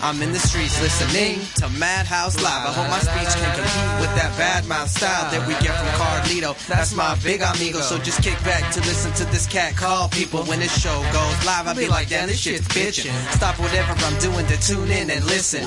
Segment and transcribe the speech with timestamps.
[0.00, 2.68] I'm in the streets listening to Madhouse Live.
[2.68, 5.90] I hope my speech can compete with that bad mouth style that we get from
[5.98, 6.54] Carlito.
[6.68, 7.80] That's my big amigo.
[7.80, 10.44] So just kick back to listen to this cat call people.
[10.44, 13.10] When this show goes live, I'll be like, damn, this shit's bitchin'.
[13.34, 15.62] Stop whatever I'm doing to tune in and listen.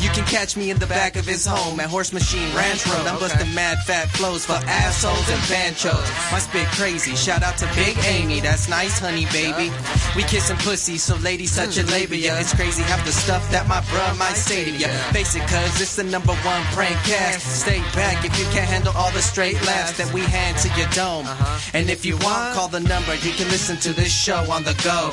[0.00, 3.06] You can catch me in the back of his home at Horse Machine Ranch Road.
[3.06, 6.08] I'm busting mad fat flows for assholes and banchos.
[6.32, 7.14] My spit crazy.
[7.14, 8.40] Shout out to Big Amy.
[8.40, 9.70] That's nice, honey, baby.
[10.16, 12.14] We kissin' pussy, so ladies such a labor.
[12.14, 14.88] Yeah, It's crazy half the stuff that my bruh might say to ya.
[15.10, 17.64] Face it, cuz it's the number one prank cast.
[17.64, 20.88] Stay back if you can't handle all the straight laughs that we hand to your
[20.92, 21.26] dome.
[21.26, 21.76] Uh-huh.
[21.78, 23.14] And if you want, call the number.
[23.26, 25.10] You can listen to this show on the go.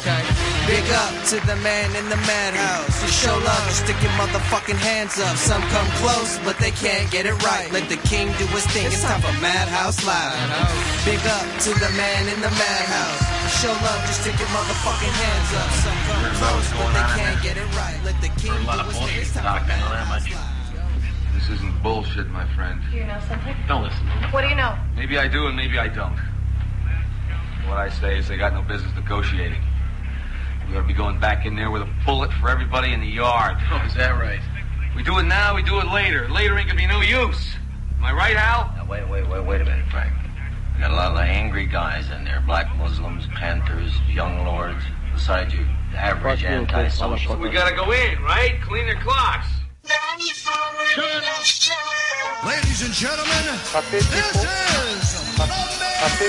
[0.68, 3.02] Big up to the man in the madhouse.
[3.02, 5.36] You show love, you stick your motherfucking hands up.
[5.38, 7.72] Some come close, but they can't get it right.
[7.72, 8.86] Let the king do his thing.
[8.88, 10.36] It's time for Madhouse Live.
[11.06, 13.45] Big up to the man in the madhouse.
[13.46, 15.70] You show love, just stick your motherfucking hands up.
[15.86, 18.02] Some come close, but they can't get it right.
[18.04, 19.22] Let the king do his thing.
[19.22, 21.36] It's time for Madhouse Live.
[21.36, 22.82] This isn't bullshit, my friend.
[22.90, 23.56] Do you know something?
[23.68, 24.28] Don't listen to me.
[24.32, 24.76] What do you know?
[24.96, 26.18] Maybe I do and maybe I don't.
[27.70, 29.62] What I say is they got no business negotiating.
[30.68, 33.06] We ought to be going back in there with a bullet for everybody in the
[33.06, 33.58] yard.
[33.70, 34.42] Oh, is that right?
[34.96, 36.28] We do it now, we do it later.
[36.30, 37.54] Later ain't gonna be no use.
[38.00, 38.74] Am I right, Al?
[38.76, 40.14] Now, wait, wait, wait, wait a minute, Frank.
[40.76, 42.44] We got a lot of angry guys in there.
[42.46, 44.84] Black Muslims, Panthers, young lords.
[45.14, 45.64] Besides your
[45.96, 47.38] average anti-social.
[47.38, 48.62] We gotta go in, right?
[48.62, 49.48] Clean their clocks.
[52.46, 53.46] Ladies and gentlemen,
[53.90, 54.34] this is
[55.38, 55.64] the man
[56.04, 56.28] of the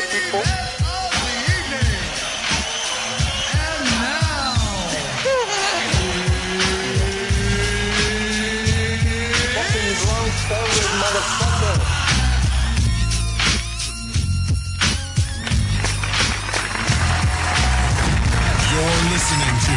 [1.51, 1.91] evening.
[3.53, 3.85] And
[11.83, 11.96] now,
[18.77, 19.77] You're listening to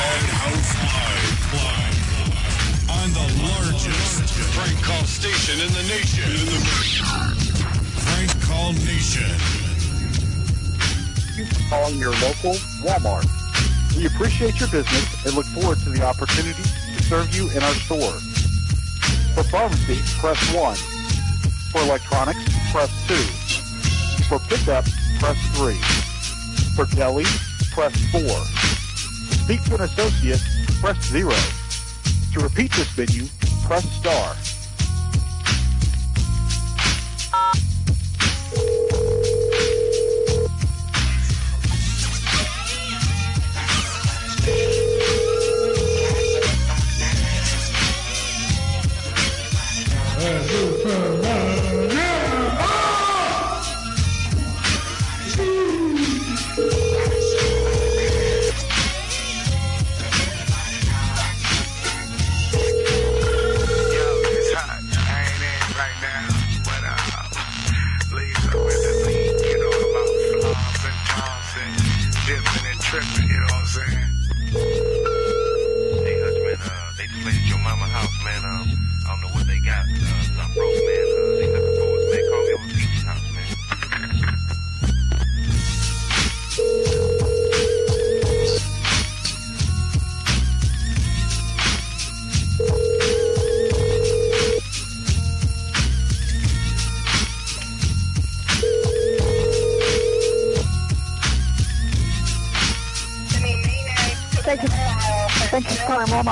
[0.00, 0.72] Madhouse
[1.52, 1.52] Live,
[2.88, 4.24] on the largest
[4.56, 6.24] prank call station in the nation.
[6.32, 6.56] In the
[8.00, 9.28] Prank Call Nation.
[11.68, 13.28] calling your local Walmart.
[13.98, 17.74] We appreciate your business and look forward to the opportunity to serve you in our
[17.84, 18.16] store.
[19.34, 20.76] For pharmacy, press 1.
[21.70, 22.40] For electronics,
[22.72, 23.14] press 2.
[24.24, 24.86] For pickup,
[25.20, 25.74] press 3.
[26.74, 27.26] For deli,
[27.72, 28.20] press 4.
[28.20, 30.40] To speak to an associate,
[30.80, 31.30] press 0.
[32.34, 33.26] To repeat this menu,
[33.64, 34.36] press star.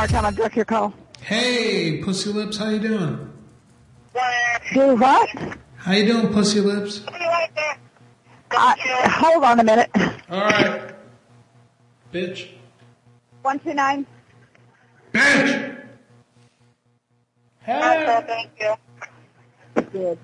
[0.03, 0.09] You for calling Walmart.
[0.11, 0.95] Time I direct your call.
[1.21, 3.33] Hey, Pussy Lips, how you doing?
[4.73, 5.29] Do what?
[5.77, 7.03] How you doing, Pussy Lips?
[8.53, 8.75] Uh,
[9.09, 9.91] hold on a minute.
[10.29, 10.95] All right,
[12.13, 12.49] bitch.
[13.43, 14.07] One two nine.
[15.13, 15.77] Bitch.
[17.61, 18.23] Hey.
[18.27, 18.75] Thank you.
[19.93, 20.19] Good.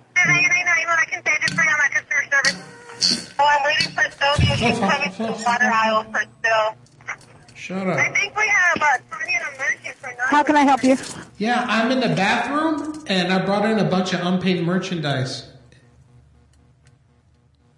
[3.39, 4.57] Oh, I'm waiting for Sylvia.
[4.57, 6.75] She's coming to the water aisle for Still.
[7.67, 7.99] Shut up.
[7.99, 10.17] I think we have uh, Tony and Emergent for nine.
[10.21, 10.97] How can I help you?
[11.37, 15.49] Yeah, I'm in the bathroom and I brought in a bunch of unpaid merchandise.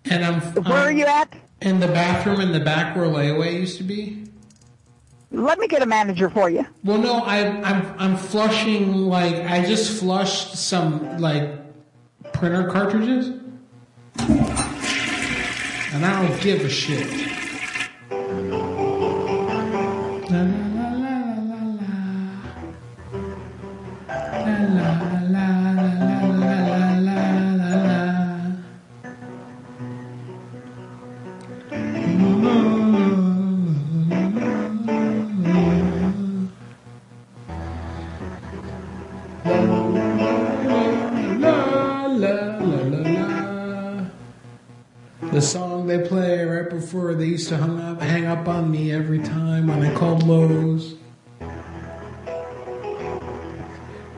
[0.05, 1.33] And I'm Where are you at?
[1.63, 4.25] in the bathroom in the back where layaway used to be.
[5.31, 6.67] Let me get a manager for you.
[6.85, 11.51] Well, no, I, I'm I'm flushing like I just flushed some like
[12.35, 13.29] printer cartridges,
[14.19, 17.48] and I don't give a shit.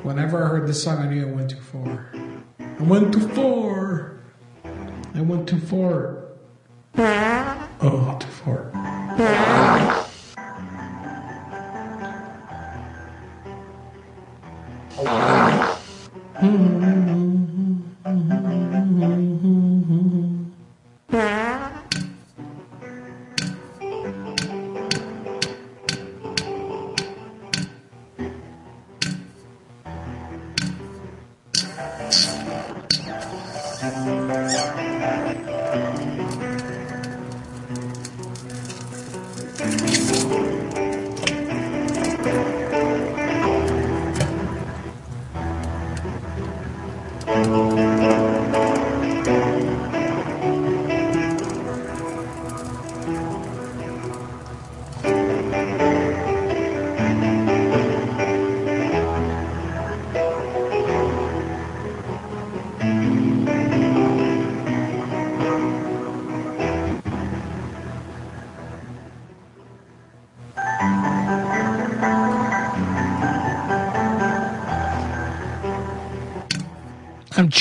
[0.03, 2.11] Whenever I heard this song, I knew I went too far.
[2.59, 4.21] I went too far.
[5.15, 6.25] I went too far.
[7.83, 10.07] Oh, too far.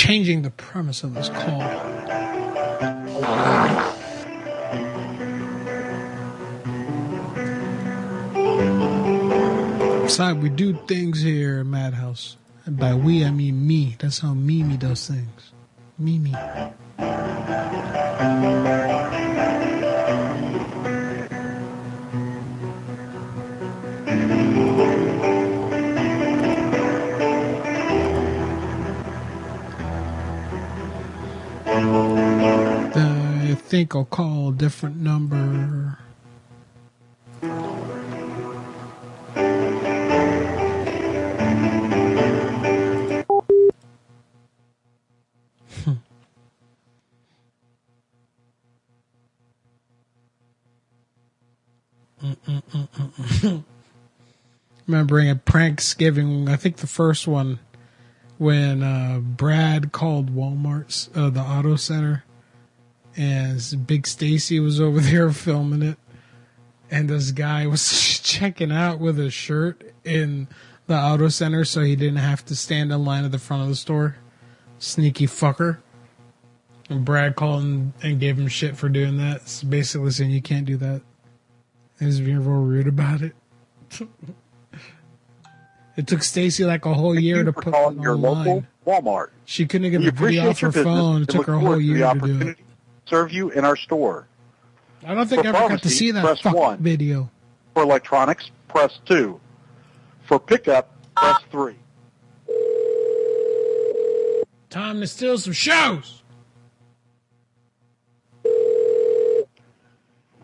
[0.09, 1.59] Changing the premise of this call.
[10.01, 12.37] Besides, we do things here at Madhouse.
[12.65, 13.97] And by we, I mean me.
[13.99, 15.51] That's how Mimi does things.
[15.99, 16.33] Mimi.
[33.95, 35.97] I'll call a different number.
[54.87, 57.59] Remembering at Pranksgiving, I think the first one
[58.37, 62.23] when uh, Brad called Walmart's uh, the auto center,
[63.15, 65.97] and Big Stacy was over there filming it,
[66.89, 70.47] and this guy was checking out with a shirt in
[70.87, 73.69] the auto center, so he didn't have to stand in line at the front of
[73.69, 74.15] the store.
[74.79, 75.79] Sneaky fucker.
[76.89, 79.37] And Brad called and, and gave him shit for doing that.
[79.37, 81.01] It's basically saying you can't do that.
[81.99, 83.33] He was being real rude about it.
[85.99, 88.21] It took Stacy like a whole year to put it your online.
[88.21, 89.31] local Walmart.
[89.43, 91.23] She couldn't get We the video off her business phone.
[91.23, 92.57] It took her a whole year to do it.
[93.11, 94.27] Opportunity to serve you in our store.
[95.05, 96.77] I don't think For I ever got to see that press fucking one.
[96.79, 97.29] video.
[97.73, 99.39] For electronics, press 2.
[100.25, 101.75] For pickup, press 3.
[104.69, 106.21] Time to steal some shows.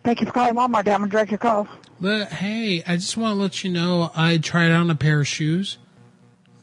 [0.03, 0.79] Thank you for calling Walmart.
[0.79, 1.67] I'm going to direct your call.
[1.99, 5.27] But hey, I just want to let you know I tried on a pair of
[5.27, 5.77] shoes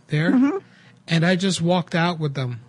[0.09, 0.59] there, Mm-hmm.
[1.09, 2.61] and I just walked out with them,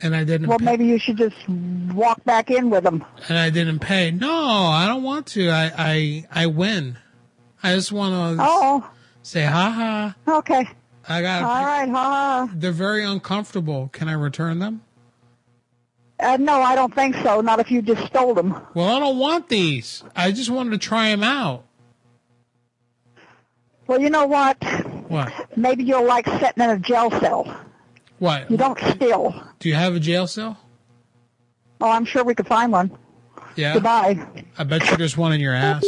[0.00, 0.46] and I didn't.
[0.48, 3.04] Well, pay, maybe you should just walk back in with them.
[3.28, 4.10] and I didn't pay.
[4.10, 5.50] No, I don't want to.
[5.50, 6.98] I I I win.
[7.62, 8.88] I just want to Oh,
[9.22, 10.38] say ha ha.
[10.38, 10.66] okay.
[11.08, 11.42] I got.
[11.42, 11.94] All right, ha
[12.48, 12.50] ha.
[12.54, 13.88] They're very uncomfortable.
[13.92, 14.82] Can I return them?
[16.20, 17.40] Uh, no, I don't think so.
[17.40, 18.54] Not if you just stole them.
[18.74, 20.02] Well, I don't want these.
[20.16, 21.64] I just wanted to try them out.
[23.86, 24.62] Well, you know what?
[25.08, 25.32] What?
[25.56, 27.44] Maybe you'll like sitting in a jail cell.
[28.18, 28.50] What?
[28.50, 29.42] You don't steal.
[29.60, 30.58] Do you have a jail cell?
[31.80, 32.90] Oh, I'm sure we could find one.
[33.54, 33.74] Yeah.
[33.74, 34.26] Goodbye.
[34.58, 35.84] I bet you there's one in your ass.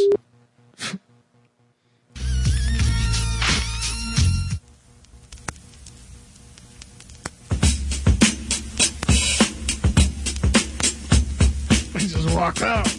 [11.95, 12.97] I just walked out.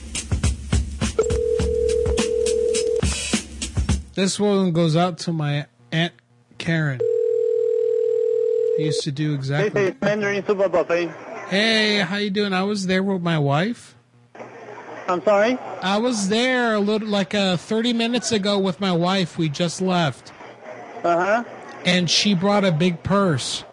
[4.14, 6.14] This one goes out to my aunt
[6.58, 7.00] Karen
[8.81, 9.95] I used to do exactly.
[10.03, 11.09] Mandarin Super Buffet.
[11.49, 12.53] Hey, how you doing?
[12.53, 13.95] I was there with my wife.
[15.09, 15.57] I'm sorry?
[15.83, 19.39] I was there a little like uh, 30 minutes ago with my wife.
[19.39, 20.33] We just left.
[21.05, 21.45] Uh huh.
[21.85, 23.65] And she brought a big purse.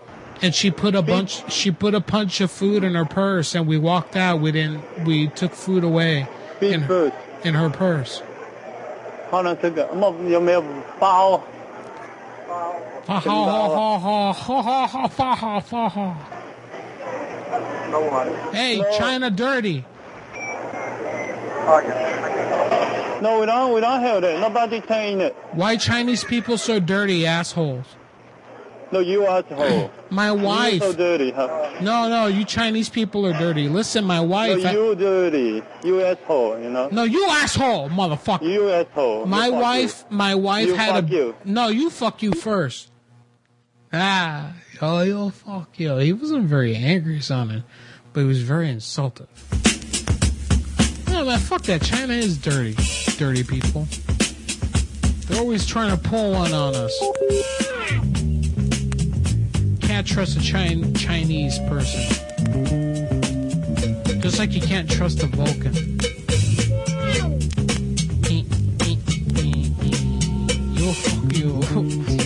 [0.44, 3.65] And she put a bunch she put a bunch of food in her purse and
[3.65, 4.42] we walked out.
[4.42, 6.27] We didn't we took food away
[6.62, 7.13] in, food.
[7.44, 8.22] in her purse.
[9.32, 10.63] 好了，这个我有没有
[11.00, 11.42] 包？
[13.09, 16.15] Ha ha ha ha Hey, 发好好好好好好发好发好。
[18.53, 19.83] Hey, China dirty.
[23.23, 23.73] No, we don't.
[23.73, 24.41] We don't have that.
[24.41, 25.35] Nobody saying it.
[25.53, 27.87] Why Chinese people so dirty, assholes?
[28.93, 29.91] No, you asshole.
[30.11, 30.75] my wife.
[30.75, 31.31] You so dirty.
[31.31, 31.81] Huh?
[31.81, 33.71] No, no, you Chinese people are dirty.
[33.71, 34.62] Listen, my wife.
[34.62, 34.95] No, you I...
[34.95, 35.62] dirty.
[35.83, 36.61] You asshole.
[36.61, 36.88] You know.
[36.93, 38.43] No, you asshole, motherfucker.
[38.43, 39.25] You asshole.
[39.25, 40.05] My you wife.
[40.11, 40.17] You.
[40.17, 41.07] My wife you had a.
[41.07, 41.35] You.
[41.47, 42.91] No, you fuck you first.
[43.92, 44.52] Ah,
[44.83, 45.97] oh, yo, fuck you.
[45.97, 47.64] He wasn't very angry, son,
[48.12, 49.26] but he was very insulted.
[51.09, 51.83] No, man, fuck that.
[51.83, 52.75] China is dirty.
[53.16, 53.88] Dirty people.
[55.26, 56.99] They're always trying to pull one on us.
[59.80, 62.00] Can't trust a Chin- Chinese person.
[64.21, 65.75] Just like you can't trust a Vulcan.
[70.75, 72.18] Yo, fuck you.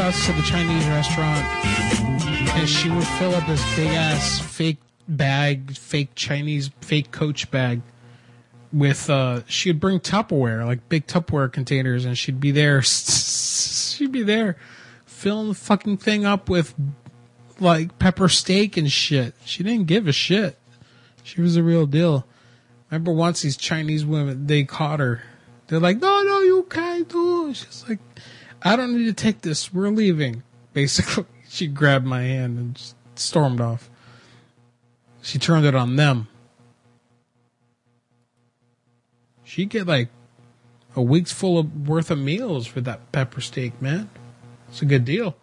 [0.00, 1.44] Us to the Chinese restaurant,
[2.56, 4.78] and she would fill up this big ass fake
[5.08, 7.82] bag, fake Chinese, fake Coach bag
[8.72, 9.10] with.
[9.10, 12.82] uh She'd bring Tupperware, like big Tupperware containers, and she'd be there.
[12.82, 14.56] She'd be there,
[15.04, 16.74] filling the fucking thing up with
[17.58, 19.34] like pepper steak and shit.
[19.44, 20.56] She didn't give a shit.
[21.22, 22.26] She was a real deal.
[22.90, 25.22] Remember once these Chinese women, they caught her.
[25.66, 27.50] They're like, no, no, you can't do.
[27.50, 27.98] it." She's like,
[28.62, 29.72] I don't need to take this.
[29.72, 30.42] We're leaving.
[30.72, 33.90] Basically, she grabbed my hand and stormed off.
[35.22, 36.28] She turned it on them.
[39.44, 40.08] She get like
[40.94, 44.08] a week's full of worth of meals for that pepper steak, man.
[44.68, 45.36] It's a good deal.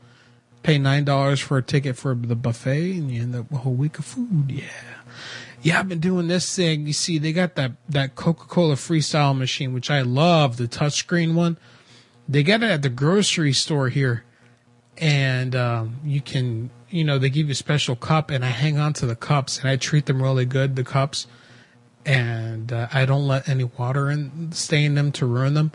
[0.63, 3.63] Pay nine dollars for a ticket for the buffet, and you end up with a
[3.63, 4.49] whole week of food.
[4.49, 4.63] Yeah
[5.61, 6.87] yeah, I've been doing this thing.
[6.87, 11.33] You see, they got that that Coca Cola Freestyle machine, which I love, the touchscreen
[11.33, 11.57] one.
[12.29, 14.23] They got it at the grocery store here,
[14.97, 18.77] and um, you can, you know, they give you a special cup, and I hang
[18.77, 21.27] on to the cups, and I treat them really good, the cups,
[22.05, 25.71] and uh, I don't let any water in stay in them to ruin them,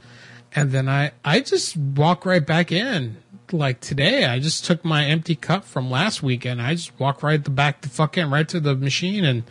[0.55, 3.23] and then I I just walk right back in.
[3.51, 6.61] Like today, I just took my empty cup from last weekend.
[6.61, 9.45] I just walked right the back the fucking right to the machine and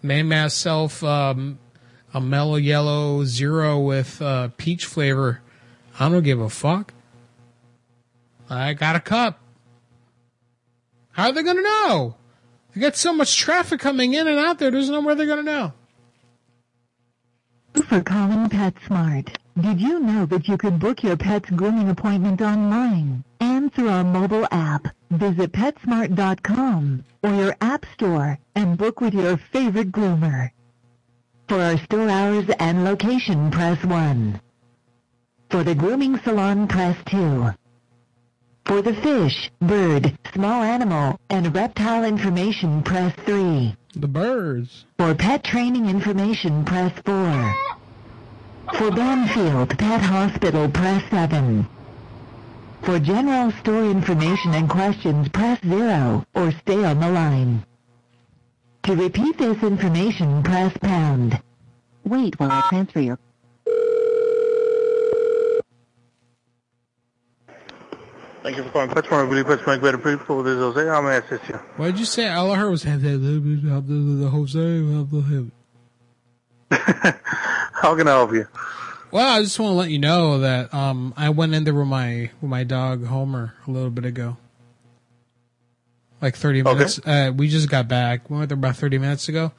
[0.00, 1.58] made myself um,
[2.14, 5.41] a mellow yellow zero with uh, peach flavor.
[5.98, 6.92] I don't give a fuck.
[8.48, 9.38] I got a cup.
[11.12, 12.16] How are they gonna know?
[12.74, 14.70] They got so much traffic coming in and out there.
[14.70, 15.72] There's nowhere they're gonna know.
[17.88, 19.34] for calling PetSmart.
[19.60, 24.04] Did you know that you could book your pet's grooming appointment online and through our
[24.04, 24.86] mobile app?
[25.10, 30.50] Visit PetSmart.com or your app store and book with your favorite groomer.
[31.48, 34.40] For our store hours and location, press 1.
[35.52, 37.50] For the grooming salon, press 2.
[38.64, 43.76] For the fish, bird, small animal, and reptile information, press 3.
[43.94, 44.86] The birds.
[44.96, 47.54] For pet training information, press 4.
[48.78, 51.68] For Banfield Pet Hospital, press 7.
[52.80, 57.62] For general store information and questions, press 0 or stay on the line.
[58.84, 61.42] To repeat this information, press pound.
[62.04, 63.18] Wait while I transfer your
[68.42, 69.24] Thank you for calling PetSmart.
[69.26, 70.42] I believe PetSmart better people.
[70.42, 70.86] This is Jose.
[70.88, 71.54] How may I assist you?
[71.76, 72.28] What did you say?
[72.28, 72.90] All I heard was the
[74.30, 75.50] Jose.
[77.72, 78.48] How can I help you?
[79.12, 81.86] Well, I just want to let you know that um, I went in there with
[81.86, 84.38] my with my dog Homer a little bit ago,
[86.20, 86.72] like thirty Okay.
[86.72, 86.98] minutes.
[87.04, 88.28] Uh, we just got back.
[88.30, 89.52] We went there about thirty minutes ago,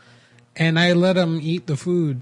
[0.55, 2.21] and I let him eat the food.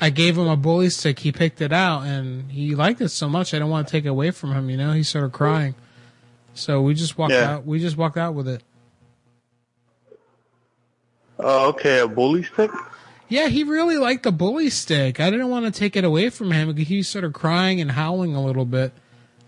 [0.00, 1.18] I gave him a bully stick.
[1.20, 3.52] He picked it out, and he liked it so much.
[3.52, 4.70] I didn't want to take it away from him.
[4.70, 5.74] You know, he started crying.
[6.54, 7.54] So we just walked Yeah.
[7.54, 7.66] out.
[7.66, 8.62] We just walked out with it.
[11.38, 12.70] Uh, okay, a bully stick?
[13.28, 15.20] Yeah, he really liked the bully stick.
[15.20, 18.34] I didn't want to take it away from him because he started crying and howling
[18.34, 18.92] a little bit.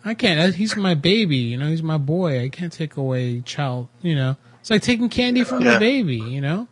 [0.04, 0.54] I can't.
[0.54, 1.66] He's my baby, you know.
[1.68, 2.42] He's my boy.
[2.42, 3.88] I can't take away child.
[4.02, 5.74] You know, it's like taking candy from Yeah.
[5.74, 6.16] the baby.
[6.16, 6.68] You know.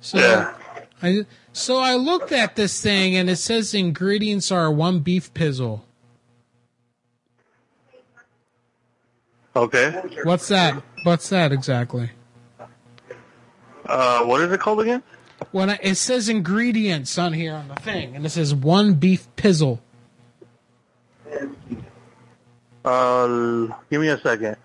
[0.00, 0.54] So Yeah.
[1.02, 5.82] I so I looked at this thing and it says ingredients are one beef pizzle.
[9.56, 10.02] Okay.
[10.24, 10.82] What's that?
[11.04, 12.10] What's that exactly?
[13.86, 15.02] Uh, what is it called again?
[15.52, 19.28] When I, it says ingredients on here on the thing, and it says one beef
[19.36, 19.78] pizzle.
[22.84, 24.56] Uh, give me a second.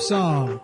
[0.00, 0.60] Song.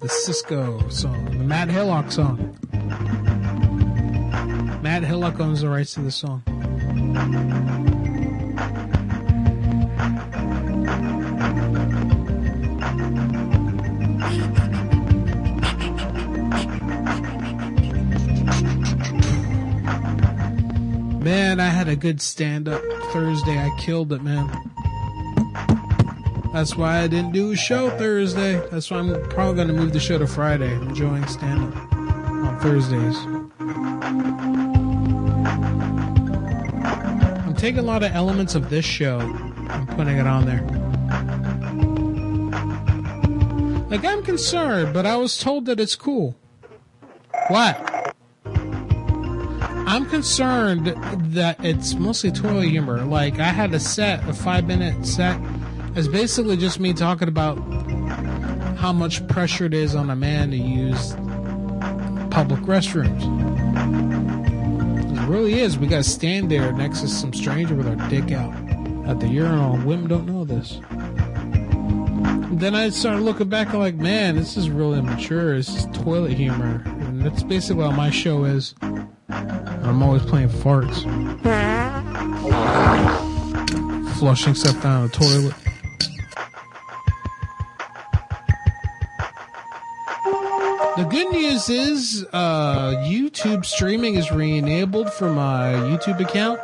[0.00, 1.24] The Cisco song.
[1.24, 2.56] The Matt Hillock song.
[4.82, 6.42] Matt Hillock owns the rights to the song.
[21.20, 22.80] Man, I had a good stand up
[23.12, 23.58] Thursday.
[23.58, 24.48] I killed it, man.
[26.54, 28.64] That's why I didn't do a show Thursday.
[28.70, 30.72] That's why I'm probably going to move the show to Friday.
[30.72, 33.16] I'm enjoying stand up on Thursdays.
[37.44, 40.62] I'm taking a lot of elements of this show and putting it on there.
[43.90, 46.36] Like, I'm concerned, but I was told that it's cool.
[47.48, 48.14] What?
[49.86, 50.86] I'm concerned
[51.34, 53.04] that it's mostly toilet humor.
[53.04, 55.36] Like, I had a set, a five minute set.
[55.96, 57.56] It's basically just me talking about
[58.76, 61.12] how much pressure it is on a man to use
[62.32, 63.22] public restrooms.
[65.16, 65.78] It really is.
[65.78, 68.52] We gotta stand there next to some stranger with our dick out
[69.06, 69.76] at the urinal.
[69.86, 70.80] Women don't know this.
[72.58, 75.54] Then I started looking back and like, man, this is really immature.
[75.54, 76.82] It's just toilet humor.
[76.84, 78.74] And that's basically what my show is.
[79.28, 81.02] I'm always playing farts.
[84.18, 85.54] Flushing stuff down the toilet.
[90.96, 96.60] The good news is uh, YouTube streaming is re-enabled for my YouTube account,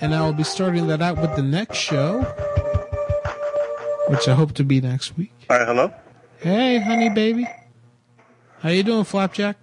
[0.00, 2.22] and I will be starting that out with the next show,
[4.08, 5.32] which I hope to be next week.
[5.48, 5.94] All right, hello.
[6.38, 7.46] Hey, honey, baby,
[8.58, 9.56] how you doing, Flapjack?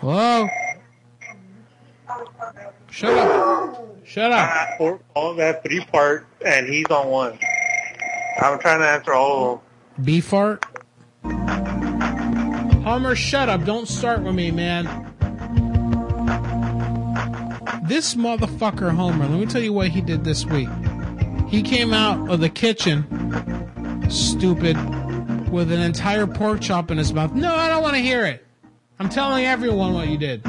[0.00, 0.46] Hello.
[2.90, 3.96] Shut up.
[4.04, 4.76] Shut up.
[4.76, 7.38] Four, all that three part, and he's on one.
[8.40, 9.60] I'm trying to answer all
[9.98, 10.20] of them.
[10.20, 10.64] Fart.
[12.84, 13.64] Homer, shut up.
[13.64, 14.86] Don't start with me, man.
[17.84, 20.68] This motherfucker, Homer, let me tell you what he did this week.
[21.48, 23.04] He came out of the kitchen,
[24.08, 24.76] stupid,
[25.50, 27.32] with an entire pork chop in his mouth.
[27.34, 28.46] No, I don't want to hear it.
[28.98, 30.42] I'm telling everyone what you did.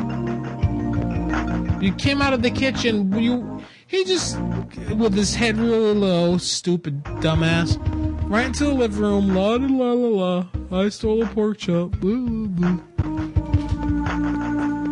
[1.84, 3.12] You came out of the kitchen.
[3.20, 3.62] You,
[3.94, 4.40] he just,
[4.98, 7.78] with his head really low, stupid dumbass,
[8.28, 9.36] right into the living room.
[9.36, 10.82] La la la la.
[10.86, 11.92] I stole a pork chop.
[12.00, 12.84] Boo, boo, boo.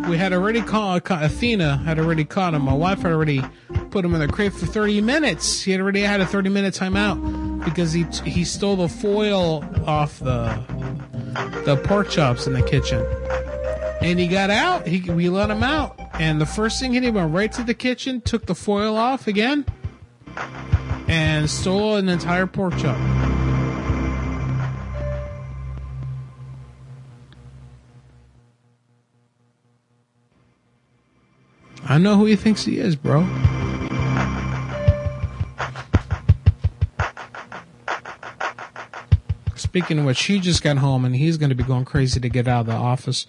[0.08, 2.62] We had already uh, caught Athena had already caught him.
[2.62, 3.42] My wife had already
[3.90, 5.62] put him in the crate for 30 minutes.
[5.62, 10.18] He had already had a 30 minute timeout because he he stole the foil off
[10.20, 10.62] the
[11.64, 13.04] the pork chops in the kitchen.
[14.00, 14.86] And he got out.
[14.86, 16.01] He we let him out.
[16.14, 19.26] And the first thing he did, went right to the kitchen, took the foil off
[19.26, 19.66] again,
[21.08, 22.98] and stole an entire pork chop.
[31.84, 33.26] I know who he thinks he is, bro.
[39.56, 42.28] Speaking of which, she just got home and he's going to be going crazy to
[42.28, 43.26] get out of the office.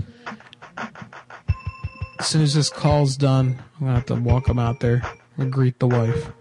[2.34, 5.04] As soon as this call's done, I'm to have to walk him out there
[5.38, 6.32] and greet the wife.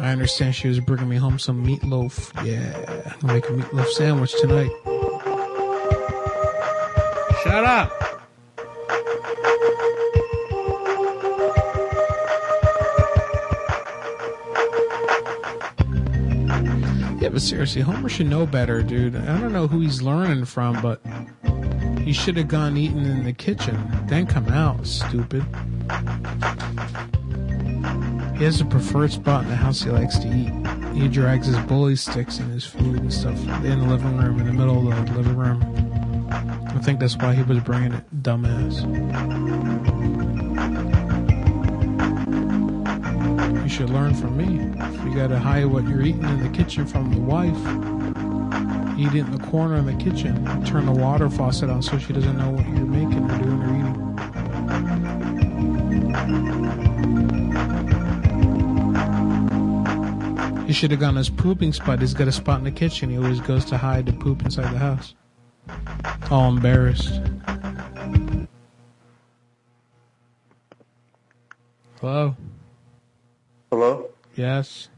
[0.00, 2.32] I understand she was bringing me home some meatloaf.
[2.44, 4.72] Yeah, I'm to make a meatloaf sandwich tonight.
[7.44, 7.92] Shut up!
[17.22, 19.14] Yeah, but seriously, Homer should know better, dude.
[19.14, 21.00] I don't know who he's learning from, but
[22.12, 25.42] he should have gone eating in the kitchen, then come out, stupid.
[28.36, 30.52] He has a preferred spot in the house he likes to eat.
[30.94, 34.46] He drags his bully sticks and his food and stuff in the living room, in
[34.46, 35.62] the middle of the living room.
[36.30, 38.82] I think that's why he was bringing it, dumbass.
[43.62, 44.64] You should learn from me.
[45.08, 47.56] You gotta hide what you're eating in the kitchen from the wife,
[49.02, 50.64] eat it in the corner in the kitchen.
[50.64, 53.74] Turn the water faucet on so she doesn't know what you're making or doing or
[53.74, 54.12] eating.
[60.66, 62.00] He should have gone his pooping spot.
[62.00, 63.10] He's got a spot in the kitchen.
[63.10, 65.14] He always goes to hide to poop inside the house.
[66.30, 67.20] All embarrassed.
[72.00, 72.36] Hello?
[73.70, 74.10] Hello?
[74.34, 74.88] Yes.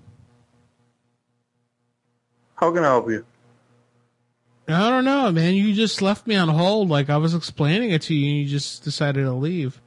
[2.54, 3.24] How can I help you?
[4.68, 5.54] I don't know, man.
[5.54, 8.46] You just left me on hold like I was explaining it to you and you
[8.48, 9.80] just decided to leave.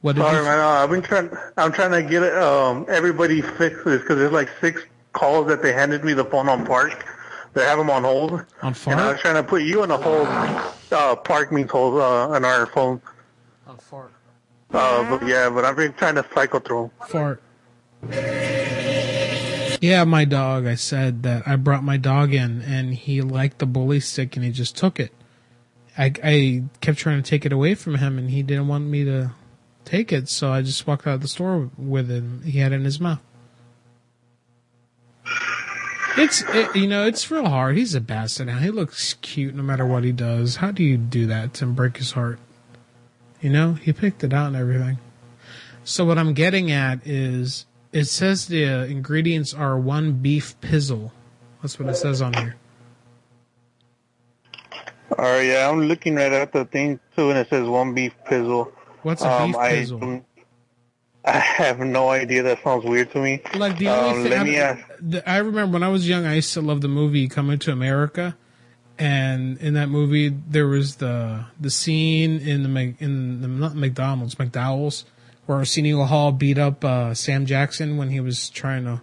[0.00, 0.58] What did Sorry, you man.
[0.58, 1.30] I've been trying.
[1.56, 5.72] I'm trying to get um everybody fixed this because there's like six calls that they
[5.72, 7.04] handed me the phone on Park.
[7.52, 8.32] They have them on hold.
[8.32, 9.12] On And I fart?
[9.12, 10.26] was trying to put you on a hold.
[10.90, 13.00] Uh, Park means hold uh, on our phone.
[13.66, 14.12] On fart.
[14.72, 16.90] Uh, but yeah, but I've been trying to cycle through 'em.
[17.08, 17.42] Fart.
[19.80, 20.66] Yeah, my dog.
[20.66, 24.44] I said that I brought my dog in and he liked the bully stick and
[24.44, 25.12] he just took it.
[25.96, 29.04] I, I kept trying to take it away from him and he didn't want me
[29.04, 29.32] to
[29.86, 32.42] take it, so I just walked out of the store with him.
[32.42, 33.20] He had it in his mouth.
[36.16, 37.76] It's it, you know it's real hard.
[37.76, 38.58] He's a bastard now.
[38.58, 40.56] He looks cute no matter what he does.
[40.56, 42.38] How do you do that to break his heart?
[43.40, 44.98] You know he picked it out and everything.
[45.84, 51.12] So what I'm getting at is it says the uh, ingredients are one beef pizzle.
[51.62, 52.56] That's what it says on here.
[55.18, 58.14] All right, yeah, I'm looking right at the thing too, and it says one beef
[58.26, 58.72] pizzle.
[59.02, 60.00] What's a um, beef I pizzle?
[60.00, 60.24] don't-
[61.24, 62.42] I have no idea.
[62.42, 63.42] That sounds weird to me.
[63.54, 65.28] Like the only um, thing let me I, ask.
[65.28, 68.36] I remember when I was young, I used to love the movie Coming to America,
[68.98, 74.36] and in that movie there was the the scene in the in the not McDonald's
[74.36, 75.04] McDowell's
[75.50, 79.00] where Arsenio Hall beat up uh, Sam Jackson when he was trying to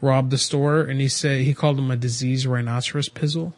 [0.00, 3.52] rob the store, and he said he called him a diseased rhinoceros pizzle.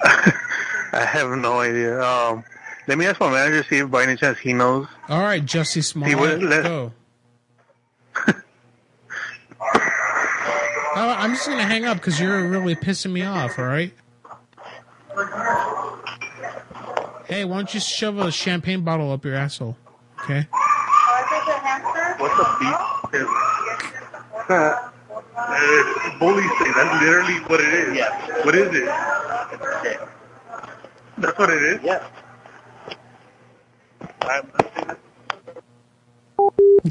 [0.04, 2.00] I have no idea.
[2.00, 2.44] Um,
[2.86, 4.86] let me ask my manager see if by any chance he knows.
[5.08, 6.92] All right, Jussie He Smollett, would let- go.
[10.94, 13.58] I'm just gonna hang up because you're really pissing me off.
[13.58, 13.92] All right.
[17.30, 19.76] Hey, why don't you shove a champagne bottle up your asshole?
[20.24, 20.48] Okay.
[22.18, 22.74] What's a beef
[23.12, 23.36] pizzle?
[24.48, 24.90] Uh,
[26.18, 26.74] bully stick.
[26.74, 27.96] That's literally what it is.
[27.96, 28.44] Yeah.
[28.44, 28.84] What is it?
[31.18, 31.80] That's what it is.
[31.84, 32.04] Yeah.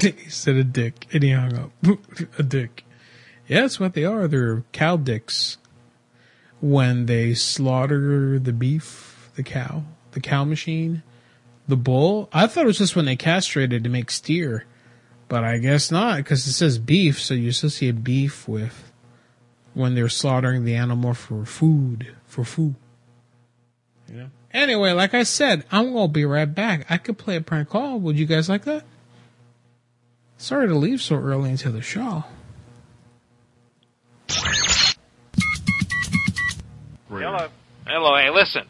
[0.00, 1.70] he said a dick, and he hung up.
[2.38, 2.86] a dick.
[3.46, 4.26] Yeah, that's what they are.
[4.26, 5.58] They're cow dicks.
[6.62, 11.02] When they slaughter the beef, the cow, the cow machine,
[11.68, 12.28] the bull.
[12.32, 14.64] I thought it was just when they castrated to make steer,
[15.28, 18.92] but I guess not because it says beef, so you associate beef with
[19.74, 22.74] when they're slaughtering the animal for food, for food.
[24.08, 24.30] You know.
[24.52, 26.86] Anyway, like I said, I'm gonna be right back.
[26.90, 28.00] I could play a prank call.
[28.00, 28.84] Would you guys like that?
[30.36, 32.24] Sorry to leave so early into the show.
[37.08, 37.48] Hello.
[37.86, 38.16] Hello.
[38.16, 38.64] Hey, listen.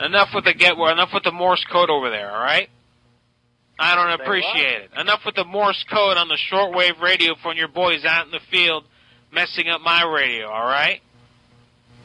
[0.00, 0.76] Enough with the get.
[0.76, 2.30] Enough with the Morse code over there.
[2.30, 2.68] All right.
[3.78, 4.90] I don't appreciate it.
[4.96, 8.40] Enough with the Morse code on the shortwave radio from your boys out in the
[8.50, 8.84] field,
[9.32, 10.48] messing up my radio.
[10.48, 11.00] All right.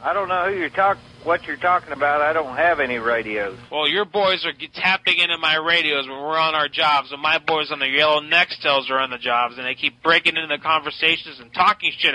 [0.02, 2.22] I don't know who you're talk what you're talking about.
[2.22, 3.58] I don't have any radios.
[3.70, 7.38] Well, your boys are tapping into my radios when we're on our jobs, and my
[7.38, 10.62] boys on the yellow Nextels are on the jobs, and they keep breaking into the
[10.62, 12.14] conversations and talking shit,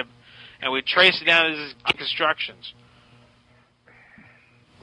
[0.61, 2.73] and we trace it down to these instructions.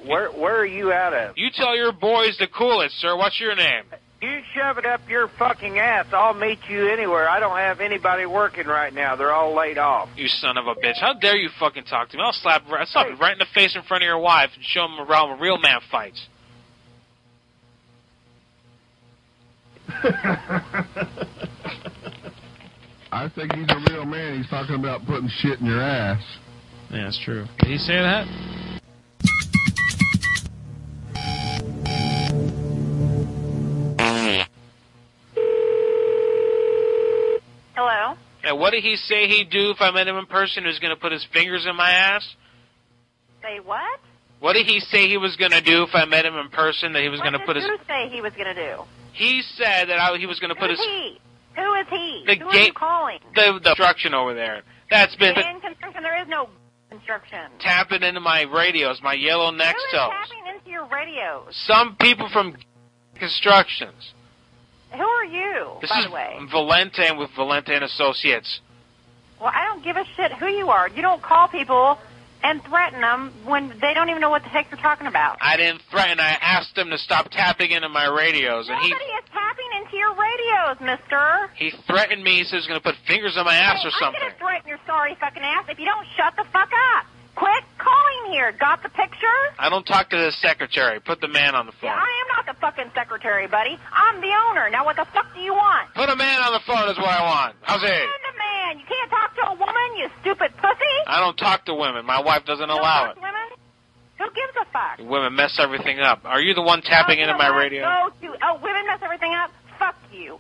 [0.07, 1.37] Where where are you out of?
[1.37, 3.17] You tell your boys to cool it, sir.
[3.17, 3.85] What's your name?
[4.21, 6.07] You shove it up your fucking ass.
[6.13, 7.29] I'll meet you anywhere.
[7.29, 9.17] I don't have anybody working right now.
[9.17, 10.09] They're all laid off.
[10.17, 11.01] You son of a bitch!
[11.01, 12.23] How dare you fucking talk to me?
[12.23, 14.65] I'll slap, I'll slap you right in the face in front of your wife and
[14.65, 16.29] show them around a real man fights.
[23.13, 24.39] I think he's a real man.
[24.39, 26.23] He's talking about putting shit in your ass.
[26.91, 27.47] Yeah, that's true.
[27.59, 28.27] Did he say that?
[38.73, 40.65] What did he say he'd do if I met him in person?
[40.65, 42.27] Who's going to put his fingers in my ass.
[43.43, 44.01] Say what?
[44.41, 46.95] What did he say he was going to do if I met him in person?
[46.95, 47.67] That he was going to put his.
[47.67, 48.83] Who say he was going to do?
[49.13, 51.21] He said that I, he was going to put his he?
[51.55, 52.25] Who is he?
[52.27, 53.19] The Who are gate- you calling?
[53.35, 54.63] the, the construction over there.
[54.91, 56.49] That's been In construction, there is no
[56.89, 57.41] construction.
[57.61, 61.49] tapping into my radios, my yellow Who is tapping into your radios?
[61.67, 62.57] Some people from
[63.17, 64.15] constructions.
[64.95, 66.37] Who are you, This by is the way?
[66.53, 68.61] Valente and with Valente and Associates.
[69.41, 70.89] Well, I don't give a shit who you are.
[70.89, 71.99] You don't call people
[72.45, 75.39] and threaten them when they don't even know what the heck you're talking about.
[75.41, 76.19] I didn't threaten.
[76.21, 80.15] I asked them to stop tapping into my radios, and he is tapping into your
[80.15, 81.51] radios, mister.
[81.57, 82.39] he threatened me.
[82.39, 84.21] He said he was going to put fingers on my ass or something.
[84.23, 87.07] I'm gonna threaten your sorry fucking ass if you don't shut the fuck up.
[87.35, 88.53] Quit calling here.
[88.53, 89.39] Got the picture?
[89.59, 91.01] I don't talk to the secretary.
[91.01, 91.91] Put the man on the phone.
[91.91, 93.79] Yeah, I am not the fucking secretary, buddy.
[93.93, 94.69] I'm the owner.
[94.71, 95.93] Now what the fuck do you want?
[95.95, 97.57] Put a man on the phone is what I want.
[97.63, 97.89] How's it?
[97.89, 98.79] I'm the man.
[98.79, 100.97] You can't talk to a woman, you stupid pussy.
[101.07, 102.05] I don't talk to women.
[102.05, 103.17] My wife doesn't Don't allow it.
[103.17, 103.49] women?
[104.19, 104.99] Who gives a fuck?
[105.11, 106.21] Women mess everything up.
[106.25, 107.83] Are you the one tapping Oh, into my radio?
[107.83, 109.51] Go to, oh, women mess everything up?
[109.79, 110.39] Fuck you.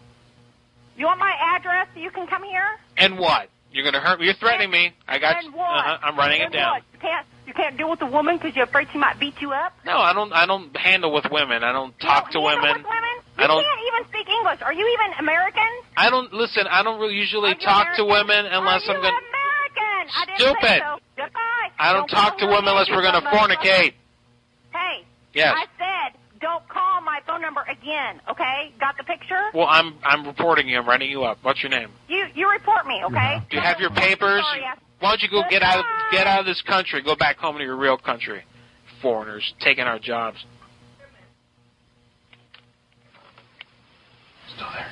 [0.96, 2.68] You want my address so you can come here?
[2.98, 3.48] And what?
[3.72, 4.26] You're gonna hurt me.
[4.26, 4.92] You're threatening me.
[5.08, 5.42] I got.
[5.52, 5.58] What?
[5.64, 6.72] Uh-huh, I'm writing it down.
[6.72, 6.82] what?
[6.92, 9.52] You can't, you can't deal with a woman because you're afraid she might beat you
[9.52, 9.72] up?
[9.84, 10.32] No, I don't.
[10.32, 11.64] I don't handle with women.
[11.64, 12.82] I don't talk to You handle women.
[12.84, 13.16] women?
[13.38, 14.60] I You don't- can't even speak English.
[14.62, 15.70] Are you even American?
[15.96, 16.66] I don't listen.
[16.70, 19.08] I don't really usually you talk to women unless I'm gonna.
[19.08, 20.04] American?
[20.14, 20.82] I Stupid.
[20.84, 20.98] so.
[21.16, 21.68] Goodbye.
[21.78, 23.94] I don't talk to women unless we're gonna fornicate.
[24.72, 25.04] Hey.
[25.34, 25.54] Yes.
[25.56, 28.20] I said don't call my phone number again.
[28.28, 28.72] Okay?
[28.78, 29.40] Got the picture?
[29.54, 30.76] Well, I'm I'm reporting you.
[30.78, 31.38] I'm writing you up.
[31.42, 31.88] What's your name?
[32.08, 33.00] You you report me.
[33.06, 33.16] Okay?
[33.16, 33.48] Mm-hmm.
[33.48, 34.42] Do you have your papers?
[34.44, 37.00] Sorry, I- Why don't you go get out of get out of this country?
[37.02, 38.42] Go back home to your real country.
[39.00, 40.44] Foreigners taking our jobs.
[44.54, 44.86] Still there.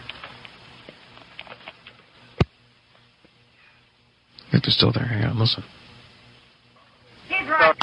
[4.52, 5.38] If they're still there, hang on.
[5.38, 5.62] Listen.
[7.28, 7.76] He's right.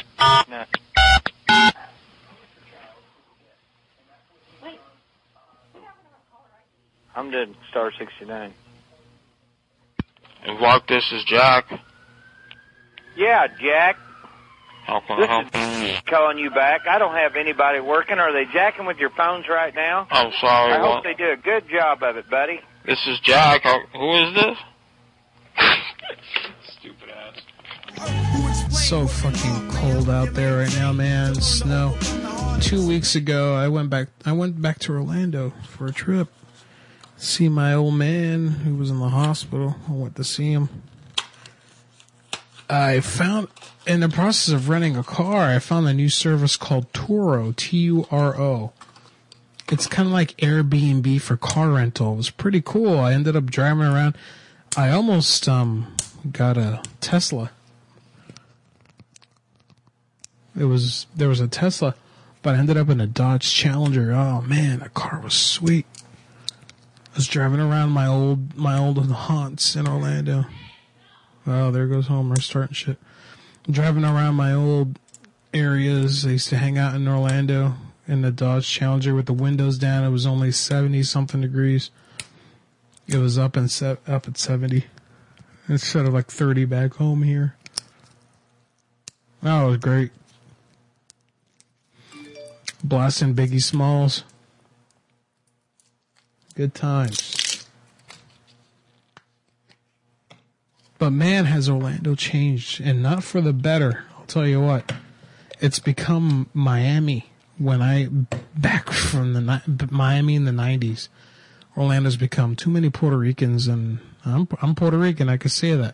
[7.18, 8.54] I'm doing star 69.
[10.46, 11.66] And Mark, this is Jack.
[13.18, 13.98] Yeah, Jack.
[14.86, 15.96] How can This I help?
[15.98, 16.82] is calling you back.
[16.88, 18.20] I don't have anybody working.
[18.20, 20.08] Are they jacking with your phones right now?
[20.12, 20.74] I'm sorry.
[20.74, 20.92] I what?
[20.98, 22.60] hope they do a good job of it, buddy.
[22.86, 23.64] This is Jack.
[23.64, 24.58] How, who is this?
[26.80, 28.88] Stupid ass.
[28.88, 31.34] so fucking cold out there right now, man.
[31.36, 31.98] Snow.
[32.62, 34.08] Two weeks ago, I went back.
[34.24, 36.30] I went back to Orlando for a trip.
[37.18, 39.76] See my old man who was in the hospital.
[39.90, 40.84] I went to see him.
[42.70, 43.48] I found
[43.88, 45.46] in the process of renting a car.
[45.46, 47.56] I found a new service called Turo.
[47.56, 48.72] T U R O.
[49.70, 52.14] It's kind of like Airbnb for car rental.
[52.14, 53.00] It was pretty cool.
[53.00, 54.16] I ended up driving around.
[54.76, 55.96] I almost um
[56.32, 57.52] got a Tesla.
[60.56, 61.96] It was there was a Tesla,
[62.44, 64.12] but I ended up in a Dodge Challenger.
[64.12, 65.88] Oh man, the car was sweet.
[67.18, 70.46] Was driving around my old my old haunts in Orlando.
[71.48, 72.98] Oh, there goes Homer starting shit.
[73.68, 75.00] Driving around my old
[75.52, 76.28] areas.
[76.28, 77.74] I used to hang out in Orlando
[78.08, 80.04] in the Dodge Challenger with the windows down.
[80.04, 81.90] It was only seventy something degrees.
[83.08, 84.86] It was up and set up at seventy
[85.68, 87.56] instead of like thirty back home here.
[89.42, 90.12] That was great.
[92.84, 94.24] Blasting Biggie Smalls.
[96.58, 97.68] Good times.
[100.98, 104.06] But man, has Orlando changed, and not for the better.
[104.18, 104.92] I'll tell you what.
[105.62, 108.08] It's become Miami when I
[108.56, 111.10] back from the Miami in the '90s.
[111.78, 115.30] Orlando's become too many Puerto Ricans, and I'm I'm Puerto Rican.
[115.30, 115.94] I could say that.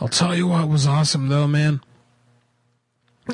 [0.00, 1.80] I'll tell you what was awesome though, man.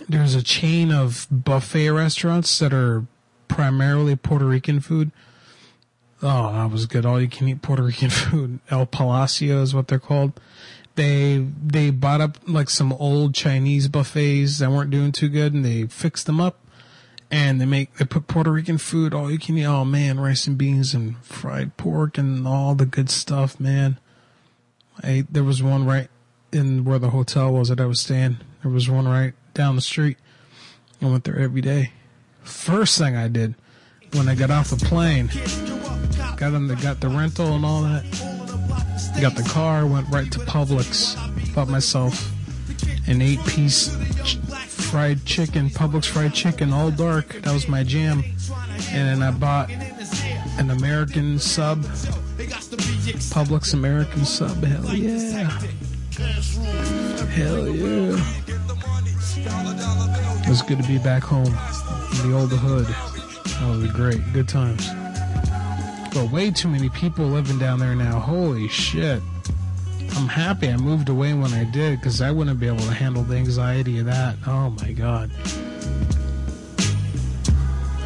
[0.09, 3.05] There's a chain of buffet restaurants that are
[3.48, 5.11] primarily Puerto Rican food.
[6.22, 7.06] Oh, that was good.
[7.06, 8.61] All you can eat Puerto Rican food.
[8.70, 10.38] El Palacio is what they're called.
[10.96, 15.64] They they bought up like some old Chinese buffets that weren't doing too good, and
[15.64, 16.59] they fixed them up.
[17.30, 19.14] And they make they put Puerto Rican food.
[19.14, 19.64] All you can eat.
[19.64, 23.98] Oh man, rice and beans and fried pork and all the good stuff, man.
[25.02, 26.09] I ate, there was one right
[26.52, 28.38] in where the hotel was that I was staying.
[28.62, 30.18] There was one right down the street.
[31.00, 31.92] I went there every day.
[32.42, 33.54] First thing I did
[34.12, 35.30] when I got off the plane,
[36.40, 38.03] got the got the rental and all that.
[39.20, 41.14] Got the car, went right to Publix,
[41.55, 42.33] bought myself
[43.07, 47.29] an eight piece ch- fried chicken, Publix fried chicken, all dark.
[47.42, 48.24] That was my jam.
[48.90, 54.64] And then I bought an American sub, Publix American sub.
[54.64, 55.50] Hell yeah.
[57.29, 58.24] Hell yeah.
[60.42, 62.87] It was good to be back home in the old hood.
[62.87, 64.20] That was great.
[64.33, 64.88] Good times.
[66.12, 68.18] But way too many people living down there now.
[68.18, 69.23] Holy shit.
[70.16, 73.23] I'm happy I moved away when I did because I wouldn't be able to handle
[73.23, 74.37] the anxiety of that.
[74.46, 75.31] Oh my god.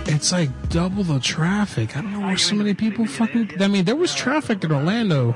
[0.07, 1.97] It's like double the traffic.
[1.97, 3.61] I don't know where so many people fucking.
[3.61, 5.35] I mean, there was traffic in Orlando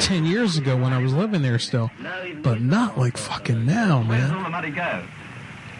[0.00, 1.90] 10 years ago when I was living there still.
[2.42, 4.34] But not like fucking now, man.
[4.34, 5.02] all the money go?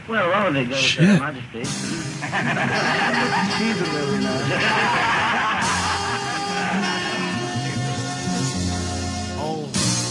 [0.08, 1.20] Well, lot of it goes Shit.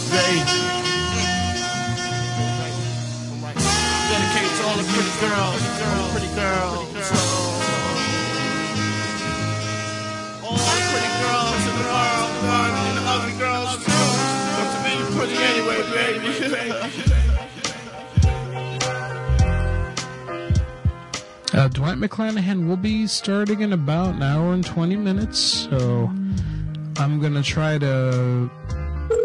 [0.06, 1.86] to Her Majesty.
[2.36, 3.76] She's a millionaire.
[4.06, 6.86] Dedicate to all the pretty girls, all the pretty girls.
[10.46, 14.04] All the pretty girls in the world, and the ugly girls too.
[14.66, 16.30] To me, you're pretty anyway, baby.
[21.52, 26.10] Uh, Dwight McClanahan will be starting in about an hour and 20 minutes, so
[26.98, 28.50] I'm going to try to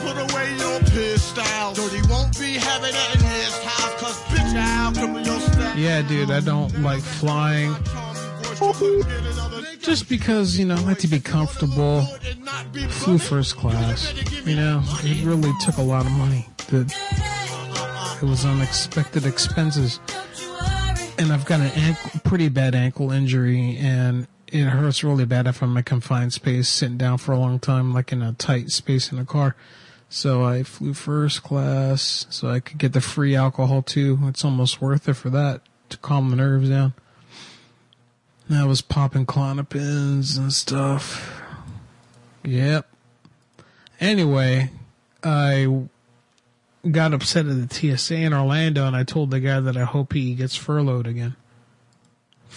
[0.00, 1.72] Put away your pistol.
[1.74, 5.78] Dirty won't be having it in his house, cause bitch, I'll your style.
[5.78, 7.74] Yeah, dude, I don't like flying.
[9.80, 12.02] Just because, you know, I like to be comfortable.
[12.88, 14.14] Flew first class.
[14.46, 16.46] You know, it really took a lot of money.
[16.68, 16.92] That
[18.22, 19.98] it was unexpected expenses.
[21.18, 25.62] And I've got an ankle, pretty bad ankle injury, and it hurts really bad if
[25.62, 28.70] I'm in a confined space, sitting down for a long time, like in a tight
[28.70, 29.56] space in a car.
[30.08, 34.18] So I flew first class, so I could get the free alcohol too.
[34.24, 36.92] It's almost worth it for that to calm the nerves down.
[38.50, 41.40] I was popping Klonopins and stuff.
[42.44, 42.86] Yep.
[44.00, 44.70] Anyway,
[45.22, 45.86] I
[46.90, 50.12] got upset at the TSA in Orlando, and I told the guy that I hope
[50.12, 51.36] he gets furloughed again.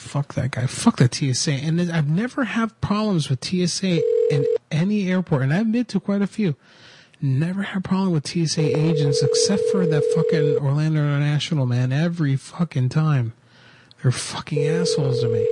[0.06, 0.68] Fuck that guy.
[0.68, 1.52] Fuck the TSA.
[1.52, 6.22] And I've never had problems with TSA in any airport, and I've been to quite
[6.22, 6.56] a few.
[7.22, 11.91] Never had problem with TSA agents except for that fucking Orlando International man.
[11.91, 13.34] Every fucking time,
[14.02, 15.48] they're fucking assholes to me.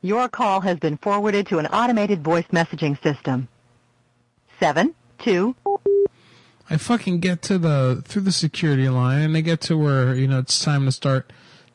[0.00, 3.48] Your call has been forwarded to an automated voice messaging system.
[4.58, 5.54] Seven, two,
[6.70, 10.26] I fucking get to the through the security line and I get to where you
[10.26, 11.30] know it's time to start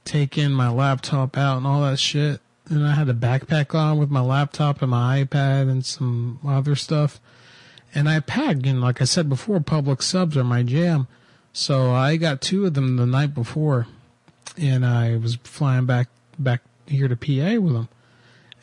[0.05, 2.41] taking my laptop out and all that shit.
[2.67, 6.75] And I had a backpack on with my laptop and my iPad and some other
[6.75, 7.19] stuff.
[7.93, 11.07] And I packed, and like I said before, Publix subs are my jam.
[11.53, 13.87] So I got two of them the night before,
[14.55, 17.89] and I was flying back back here to PA with them.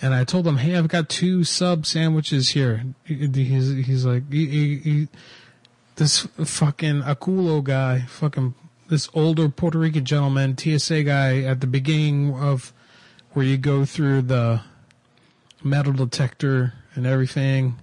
[0.00, 4.46] And I told him, "Hey, I've got two sub sandwiches here." He's he's like, he,
[4.46, 5.08] he, he,
[5.96, 8.54] this fucking Aculo guy, fucking
[8.88, 12.72] this older Puerto Rican gentleman, TSA guy at the beginning of
[13.32, 14.62] where you go through the
[15.62, 17.76] metal detector and everything,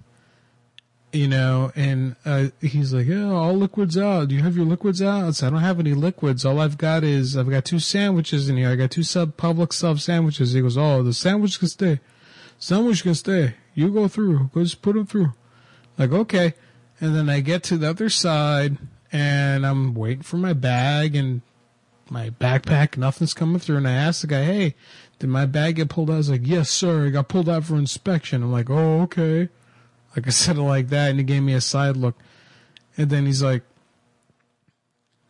[1.12, 4.28] you know, and uh, he's like, yeah, all liquids out.
[4.28, 5.24] Do you have your liquids out?
[5.24, 6.44] I said, I don't have any liquids.
[6.44, 8.70] All I've got is, I've got two sandwiches in here.
[8.70, 10.52] I got two sub, Publix sub sandwiches.
[10.52, 12.00] He goes, oh, the sandwich can stay.
[12.58, 13.54] Sandwich can stay.
[13.74, 14.50] You go through.
[14.54, 15.32] Go just put them through.
[15.98, 16.54] Like, okay.
[17.00, 18.78] And then I get to the other side
[19.12, 21.42] and I'm waiting for my bag and
[22.10, 22.96] my backpack.
[22.96, 23.78] Nothing's coming through.
[23.78, 24.74] And I asked the guy, hey,
[25.18, 26.16] did my bag get pulled out?
[26.16, 27.06] He's like, yes, sir.
[27.06, 28.42] It got pulled out for inspection.
[28.42, 29.48] I'm like, oh, okay.
[30.14, 31.10] Like I said it like that.
[31.10, 32.16] And he gave me a side look.
[32.96, 33.62] And then he's like,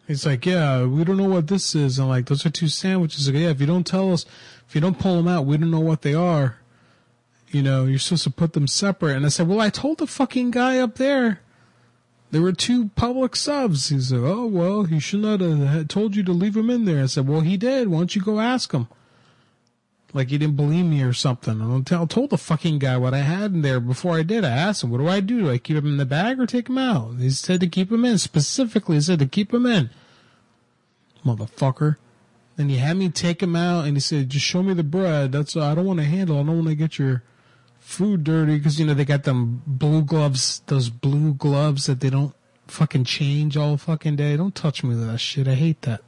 [0.07, 1.98] he's like, yeah, we don't know what this is.
[1.98, 3.29] And like, those are two sandwiches.
[3.29, 4.27] Like, yeah, if you don't tell us,
[4.68, 6.59] if you don't pull them out, we don't know what they are.
[7.50, 9.16] You know, you're supposed to put them separate.
[9.16, 11.40] And I said, well, I told the fucking guy up there
[12.35, 13.90] there were two Publix subs.
[13.90, 16.85] He said, "Oh well, he should not have uh, told you to leave him in
[16.85, 17.87] there." I said, "Well, he did.
[17.87, 18.88] Why don't you go ask him?"
[20.12, 21.62] Like he didn't believe me or something.
[21.62, 24.44] I told the fucking guy what I had in there before I did.
[24.44, 25.42] I asked him, "What do I do?
[25.42, 27.92] Do I keep him in the bag or take him out?" He said to keep
[27.92, 28.18] him in.
[28.18, 29.90] Specifically, he said to keep him in.
[31.25, 31.99] Motherfucker.
[32.57, 35.30] Then he had me take him out, and he said, "Just show me the bread.
[35.30, 36.41] That's I don't want to handle.
[36.41, 37.22] I don't want to get your."
[37.85, 42.11] Food dirty because you know they got them blue gloves, those blue gloves that they
[42.11, 42.35] don't
[42.66, 44.37] fucking change all fucking day.
[44.37, 45.47] Don't touch me with that shit.
[45.47, 46.01] I hate that.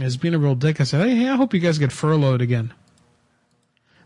[0.00, 2.72] As being a real dick, I said, "Hey, I hope you guys get furloughed again."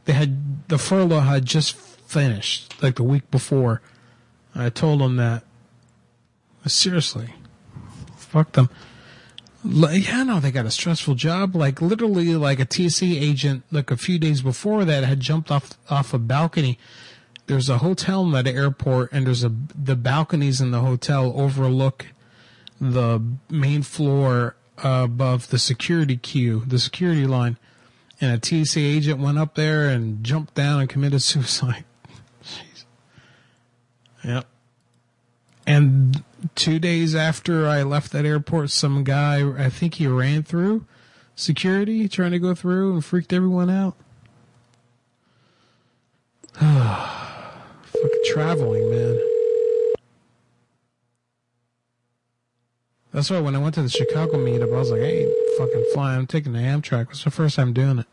[0.05, 3.81] They had the furlough had just finished like the week before.
[4.55, 5.45] I told them that.
[6.67, 7.35] Seriously,
[8.17, 8.69] fuck them.
[9.65, 11.55] Yeah, no, they got a stressful job.
[11.55, 15.73] Like literally, like a TSA agent, like a few days before that, had jumped off
[15.89, 16.79] off a balcony.
[17.47, 22.07] There's a hotel in that airport, and there's a the balconies in the hotel overlook
[22.81, 27.57] the main floor uh, above the security queue, the security line.
[28.21, 31.85] And a TSA agent went up there and jumped down and committed suicide.
[32.45, 32.85] Jeez.
[34.25, 34.47] Yep.
[35.67, 40.87] And two days after I left that airport, some guy, I think he ran through
[41.35, 43.97] security trying to go through and freaked everyone out.
[46.55, 49.21] Fucking traveling, man.
[53.13, 55.85] That's why when I went to the Chicago meetup, I was like, I ain't fucking
[55.93, 56.21] flying.
[56.21, 57.11] I'm taking the Amtrak.
[57.11, 58.07] It's the first time doing it.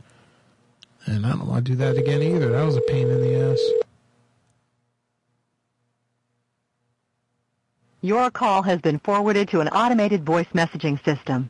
[1.05, 2.51] And I don't want to do that again either.
[2.51, 3.59] That was a pain in the ass.
[8.01, 11.49] Your call has been forwarded to an automated voice messaging system.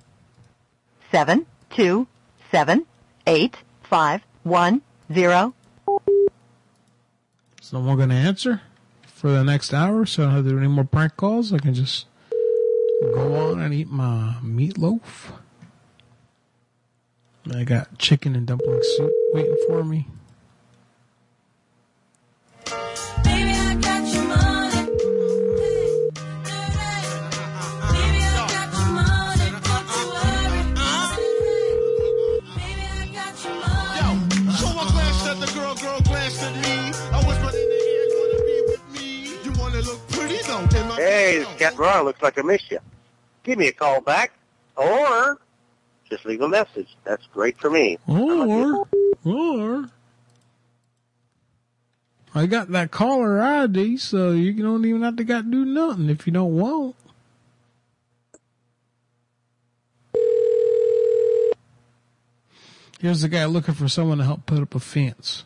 [1.12, 2.08] Seven two
[2.52, 2.86] seven
[3.28, 4.82] eight five one
[5.14, 5.54] zero.
[7.62, 8.62] Is no one going to answer
[9.06, 11.54] for the next hour so I don't have to do any more prank calls?
[11.54, 12.08] I can just
[13.14, 15.34] go on and eat my meatloaf.
[17.54, 20.08] I got chicken and dumpling soup waiting for me.
[22.66, 24.59] So
[41.00, 42.80] Hey, this Cat Ron looks like I missed you.
[43.44, 44.34] Give me a call back,
[44.76, 45.40] or
[46.10, 46.94] just leave a message.
[47.06, 47.98] That's great for me.
[48.06, 48.86] Or,
[49.24, 49.90] or,
[52.36, 56.28] I got that caller ID, so you don't even have to got do nothing if
[56.28, 56.98] you don't want.
[63.00, 65.46] Here's the guy looking for someone to help put up a fence.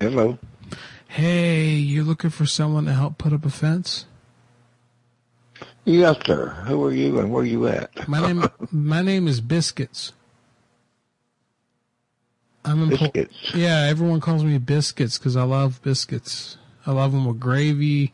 [0.00, 0.38] Hello.
[1.08, 4.06] Hey, you looking for someone to help put up a fence?
[5.84, 6.48] Yes, sir.
[6.66, 8.08] Who are you and where are you at?
[8.08, 10.12] My name, my name is Biscuits.
[12.64, 13.54] I'm in Biscuits.
[13.54, 16.56] yeah, everyone calls me Biscuits because I love biscuits.
[16.86, 18.12] I love them with gravy,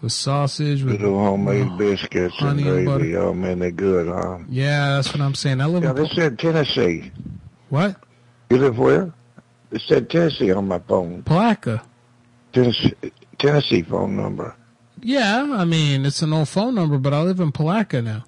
[0.00, 3.12] with sausage, with Little homemade biscuits and honey and gravy.
[3.12, 3.22] butter.
[3.28, 4.38] Oh man, they're good, huh?
[4.48, 5.60] Yeah, that's what I'm saying.
[5.60, 7.10] I live Yeah, in this said Tennessee.
[7.68, 7.96] What?
[8.50, 9.12] You live where?
[9.70, 11.22] It said Tennessee on my phone.
[11.22, 11.82] Placa.
[12.52, 12.94] Tennessee,
[13.38, 14.54] Tennessee phone number.
[15.02, 18.24] Yeah, I mean it's an old phone number, but I live in Palaca now.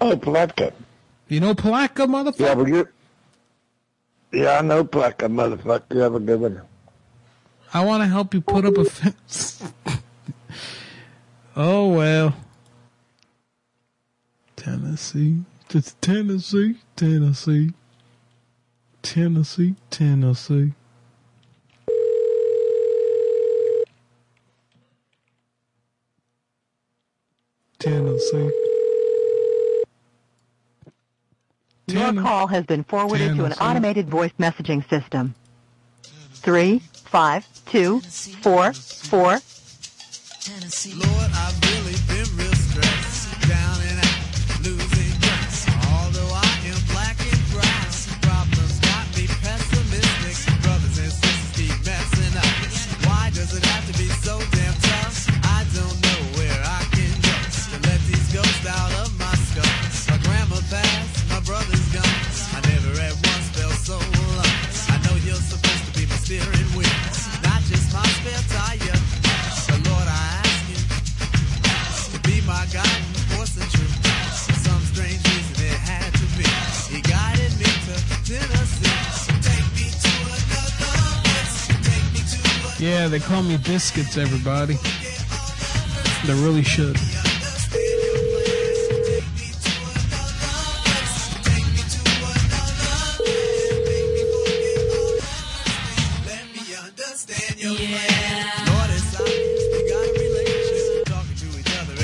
[0.00, 0.72] Oh, Palatka.
[1.28, 2.40] You know Palaca, motherfucker?
[2.40, 2.90] Yeah, but you're.
[4.32, 5.94] Yeah, I know Palatka, motherfucker.
[5.94, 6.62] You have a good one.
[7.72, 9.62] I want to help you put up a fence.
[11.56, 12.34] oh well.
[14.56, 17.72] Tennessee, it's Tennessee, Tennessee,
[19.04, 20.72] Tennessee, Tennessee.
[27.78, 28.50] Tennessee.
[31.86, 35.34] Your call has been forwarded to an automated voice messaging system.
[36.32, 39.32] Three five two four four.
[39.32, 41.93] Lord, I've really
[82.84, 84.74] Yeah, they call me biscuits, everybody.
[86.26, 86.98] They really should.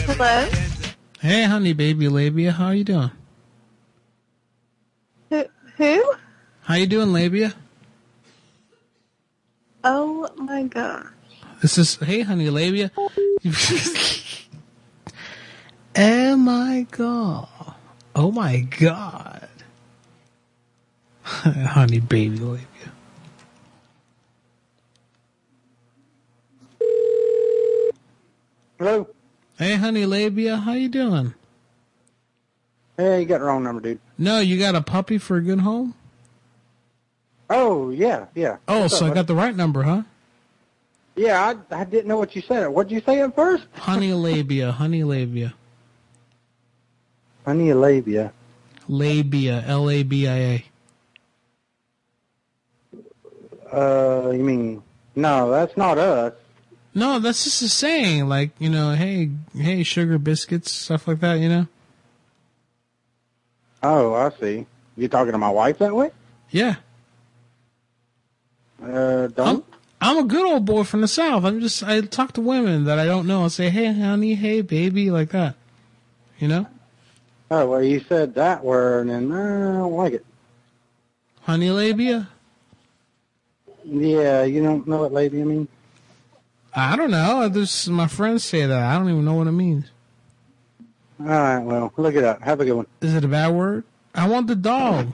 [0.06, 0.48] Hello?
[1.20, 3.10] Hey, honey, baby, labia, how are you doing?
[5.28, 5.44] Who?
[5.76, 6.14] Who?
[6.62, 7.52] How you doing, labia?
[9.82, 11.08] Oh my god.
[11.62, 12.90] This is hey, honey, labia.
[15.96, 17.48] oh my god!
[18.14, 19.48] Oh my god!
[21.24, 22.66] honey, baby, labia.
[28.78, 29.08] Hello.
[29.58, 31.34] Hey, honey, labia, how you doing?
[32.96, 34.00] Hey, you got the wrong number, dude.
[34.16, 35.94] No, you got a puppy for a good home.
[37.50, 38.58] Oh yeah, yeah.
[38.68, 40.02] Oh, What's so up, I got the right number, huh?
[41.16, 42.68] Yeah, I, I didn't know what you said.
[42.68, 43.64] What did you say at first?
[43.74, 45.52] Honey labia, honey labia,
[47.44, 48.32] Honey labia.
[48.88, 50.64] Labia, L A B I A.
[53.72, 54.82] Uh, you mean
[55.16, 55.50] no?
[55.50, 56.34] That's not us.
[56.94, 61.34] No, that's just a saying, like you know, hey, hey, sugar biscuits, stuff like that.
[61.34, 61.66] You know.
[63.82, 64.66] Oh, I see.
[64.96, 66.10] You talking to my wife that way?
[66.50, 66.76] Yeah.
[68.82, 69.64] Uh, don't.
[70.00, 71.44] I'm a good old boy from the south.
[71.44, 73.44] I'm just I talk to women that I don't know.
[73.44, 75.56] I say, hey, honey, hey, baby, like that.
[76.38, 76.66] You know,
[77.50, 80.24] Oh, well, you said that word, and uh, I don't like it.
[81.42, 82.28] honey labia.
[83.84, 85.68] Yeah, you don't know what labia means?
[86.74, 87.48] I don't know.
[87.48, 88.82] This my friends say that.
[88.82, 89.86] I don't even know what it means.
[91.18, 92.40] All right, well, look it up.
[92.40, 92.86] Have a good one.
[93.02, 93.84] Is it a bad word?
[94.14, 95.08] I want the dog.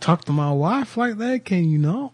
[0.00, 1.44] Talk to my wife like that?
[1.44, 2.12] Can you not?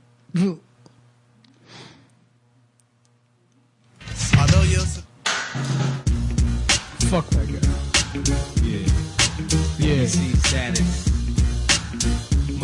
[4.38, 4.80] Although you're
[7.10, 7.60] Fuck that guy.
[8.62, 8.86] Yeah.
[9.78, 10.06] Yeah.
[10.06, 11.10] See status.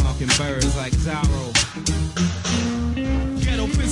[0.02, 1.67] Marking birds like Zorro.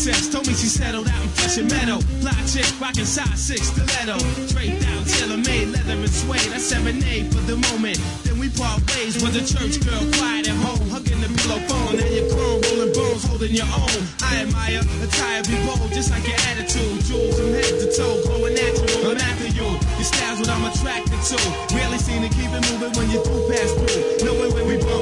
[0.07, 1.99] Princess told me she settled out in Fresh and Meadow.
[2.23, 4.15] Fly chick rockin' size six stiletto.
[4.47, 6.47] Straight down, tailor made, leather and suede.
[6.55, 7.99] I serenade for the moment.
[8.23, 10.87] Then we part ways with a church girl quiet at home.
[10.95, 11.99] Hugging the pillow phone.
[11.99, 13.99] And your chrome rolling bones holding your own.
[14.23, 17.03] I admire attire be bold, just like your attitude.
[17.03, 19.11] Jewels from head to toe, growing natural.
[19.11, 19.67] I'm after you.
[19.67, 21.39] Your style's what I'm attracted to.
[21.75, 24.26] Rarely seen to keep it moving when you do pass through.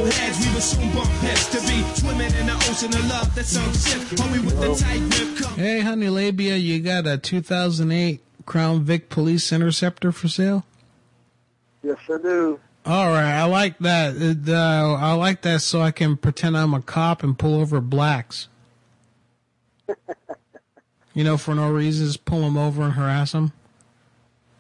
[0.05, 1.49] Knowing when we bump heads, we will soon bump heads.
[1.49, 4.19] To be swimming in the ocean of love, that's some shit.
[4.19, 5.53] Homie with the tight grip.
[5.57, 10.67] Hey, honey labia, you got a 2008 Crown Vic Police Interceptor for sale?
[11.83, 12.61] Yes, I do.
[12.85, 14.17] All right, I like that.
[14.17, 17.81] It, uh, I like that so I can pretend I'm a cop and pull over
[17.81, 18.49] blacks.
[21.15, 23.53] you know, for no reason, just pull them over and harass them.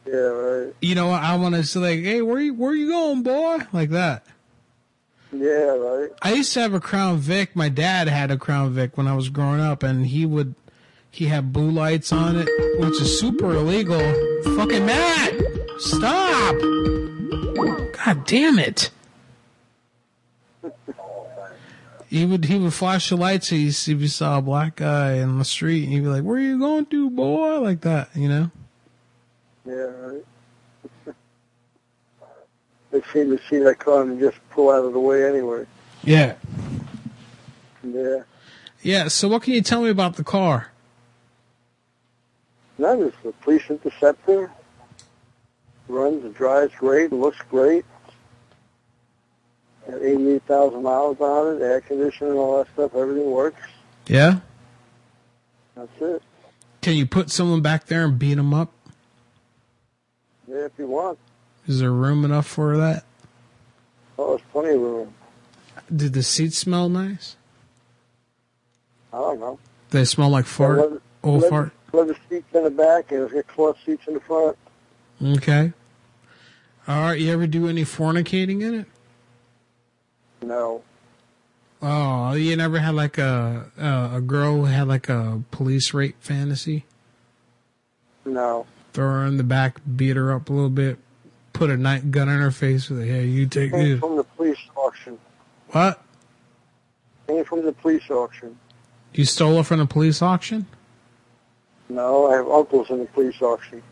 [0.07, 0.75] Yeah, right.
[0.81, 3.91] You know, I want to say like, "Hey, where you where you going, boy?" Like
[3.91, 4.27] that.
[5.35, 6.11] Yeah, right.
[6.23, 7.57] I used to have a Crown Vic.
[7.57, 10.55] My dad had a Crown Vic when I was growing up, and he would
[11.11, 14.01] he had blue lights on it, which is super illegal.
[14.57, 15.35] Fucking Matt,
[15.79, 16.57] stop!
[18.05, 18.91] God damn it!
[22.09, 25.45] He would he would flash the lights if he, saw a black guy in the
[25.45, 28.51] street, and he'd be like, "Where are you going to, boy?" Like that, you know.
[29.67, 30.25] Yeah, right.
[32.95, 35.67] They seem to see that car and just pull out of the way anyway.
[36.05, 36.37] Yeah.
[37.83, 38.23] Yeah.
[38.83, 39.09] Yeah.
[39.09, 40.71] So what can you tell me about the car?
[42.79, 44.53] That is the police interceptor.
[45.89, 47.85] Runs and drives great, looks great.
[49.91, 53.61] Got 88,000 miles on it, air conditioning, all that stuff, everything works.
[54.07, 54.39] Yeah.
[55.75, 56.23] That's it.
[56.81, 58.73] Can you put someone back there and beat them up?
[60.47, 61.19] Yeah, if you want.
[61.67, 63.05] Is there room enough for that?
[64.19, 65.15] Oh, there's plenty of room.
[65.95, 67.37] Did the seats smell nice?
[69.13, 69.59] I don't know.
[69.91, 71.73] They smell like fart, Leather- old leather- fart.
[71.93, 74.57] Leather seats in the back and cloth seats in the front.
[75.23, 75.73] Okay.
[76.89, 77.21] All right.
[77.21, 78.87] You ever do any fornicating in it?
[80.43, 80.83] No.
[81.81, 86.17] Oh, you never had like a a, a girl who had like a police rape
[86.21, 86.85] fantasy?
[88.25, 88.67] No.
[88.93, 90.99] Throw her in the back, beat her up a little bit,
[91.55, 94.01] put a night gun in her face with a hey, you take Came this.
[94.01, 95.19] from the police auction.
[95.71, 96.03] What?
[97.27, 98.59] Came from the police auction.
[99.15, 100.67] You stole it from the police auction?
[101.89, 103.83] No, I have uncles in the police auction.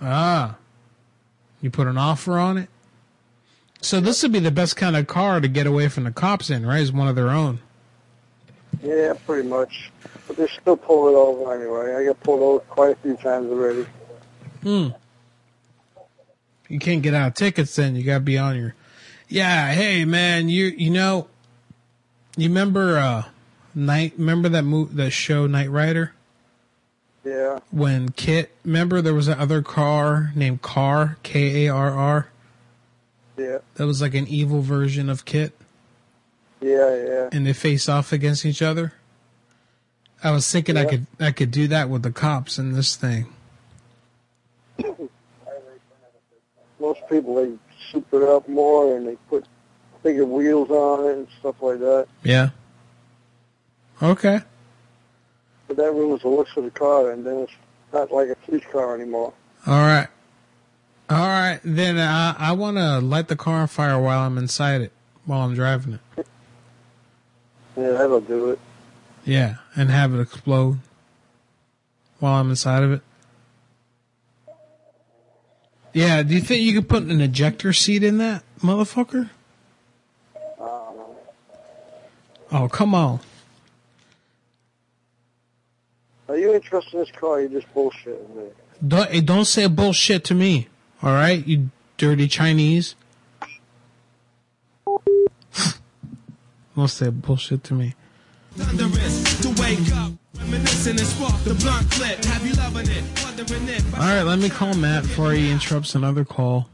[0.00, 0.56] Ah.
[1.60, 2.68] You put an offer on it?
[3.80, 6.50] So this would be the best kind of car to get away from the cops
[6.50, 6.80] in, right?
[6.80, 7.60] Is one of their own.
[8.82, 9.90] Yeah, pretty much.
[10.26, 11.94] But they're still pull it over anyway.
[11.94, 13.86] I got pulled over quite a few times already.
[14.62, 14.88] Hmm.
[16.72, 17.96] You can't get out of tickets then.
[17.96, 18.74] You gotta be on your.
[19.28, 19.72] Yeah.
[19.72, 20.48] Hey, man.
[20.48, 21.28] You you know.
[22.38, 23.24] You remember uh,
[23.74, 24.14] night?
[24.16, 26.14] Remember that move that show Knight Rider?
[27.24, 27.58] Yeah.
[27.70, 32.28] When KITT, remember there was that other car named Car K A R R.
[33.36, 33.58] Yeah.
[33.74, 35.52] That was like an evil version of KITT,
[36.62, 37.28] Yeah, yeah.
[37.32, 38.94] and they face off against each other.
[40.24, 43.26] I was thinking I could I could do that with the cops in this thing.
[46.82, 47.52] Most people, they
[47.92, 49.46] super it up more and they put
[50.02, 52.08] bigger wheels on it and stuff like that.
[52.24, 52.50] Yeah.
[54.02, 54.40] Okay.
[55.68, 57.52] But that ruins the looks of the car and then it's
[57.92, 59.32] not like a police car anymore.
[59.64, 60.08] All right.
[61.08, 61.60] All right.
[61.62, 64.92] Then uh, I I want to light the car on fire while I'm inside it,
[65.24, 66.26] while I'm driving it.
[67.76, 68.58] Yeah, that'll do it.
[69.24, 70.80] Yeah, and have it explode
[72.18, 73.02] while I'm inside of it.
[75.92, 79.28] Yeah, do you think you could put an ejector seat in that motherfucker?
[80.58, 80.92] Uh,
[82.52, 83.20] oh, come on.
[86.28, 87.30] Are you interested in this car?
[87.30, 88.44] Or you just bullshitting me.
[88.86, 90.68] Don't, hey, don't say bullshit to me,
[91.04, 91.46] alright?
[91.46, 92.94] You dirty Chinese.
[96.74, 97.94] don't say bullshit to me.
[98.56, 102.21] Thunderous to wake up, reminiscing and spark the blunt clip.
[102.42, 103.04] Have loving it?
[103.22, 106.68] Wondering if Alright, let me call Matt before he interrupts another call.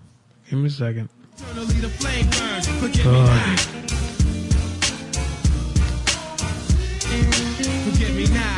[0.49, 1.11] Give me a second.
[1.37, 2.67] eternally the flame burns.
[2.69, 3.59] Forgive me Ugh.
[8.17, 8.57] me now.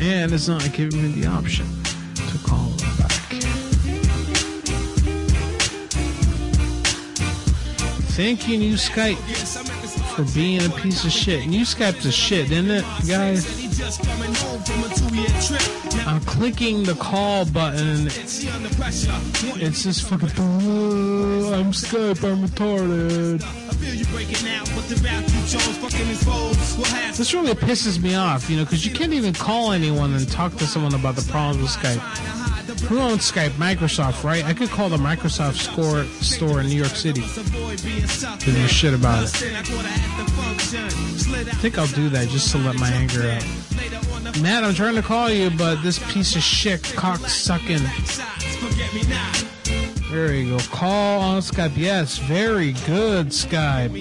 [0.00, 1.66] And it's not giving me the option
[8.16, 9.18] Thank you, New Skype,
[10.14, 11.46] for being a piece of shit.
[11.46, 13.44] New Skype's a shit, isn't it, guys?
[16.06, 18.06] I'm clicking the call button.
[18.06, 20.30] It's just fucking.
[20.30, 22.24] "Uh, I'm Skype.
[22.24, 23.44] I'm retarded.
[27.16, 30.56] This really pisses me off, you know, because you can't even call anyone and talk
[30.56, 32.45] to someone about the problems with Skype.
[32.88, 33.50] Who owns Skype?
[33.50, 34.44] Microsoft, right?
[34.44, 37.22] I could call the Microsoft score, store in New York City.
[37.22, 39.34] Give me shit about it.
[41.38, 43.44] I think I'll do that just to let my anger out.
[44.40, 47.82] Matt, I'm trying to call you, but this piece of shit cock sucking.
[50.10, 50.64] There you go.
[50.70, 51.76] Call on Skype.
[51.76, 53.94] Yes, very good, Skype.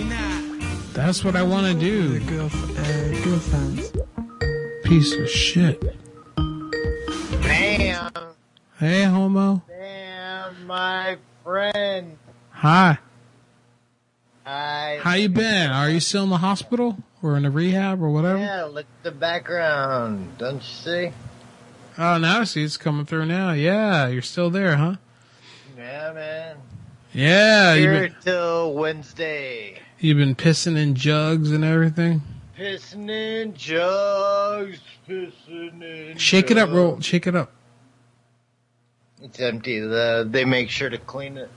[0.94, 2.20] That's what I want to do.
[4.84, 5.95] Piece of shit.
[8.80, 9.62] Hey, homo.
[9.68, 12.18] bam, my friend.
[12.52, 12.98] Hi.
[14.46, 15.72] I How you been?
[15.72, 18.38] Are you still in the hospital or in a rehab or whatever?
[18.40, 20.38] yeah, look at the background.
[20.38, 21.12] Don't you see?
[21.98, 23.52] Oh, now I see it's coming through now.
[23.54, 24.96] Yeah, you're still there, huh?
[25.78, 26.58] Yeah, man.
[27.14, 29.80] Yeah, Here been, till Wednesday.
[30.00, 32.22] you've been pissing in jugs and everything.
[32.58, 36.18] Pissing in jugs, pissing in.
[36.18, 36.76] Shake it up, jugs.
[36.78, 37.00] roll.
[37.00, 37.52] Shake it up.
[39.26, 39.80] It's empty.
[39.80, 41.50] The they make sure to clean it.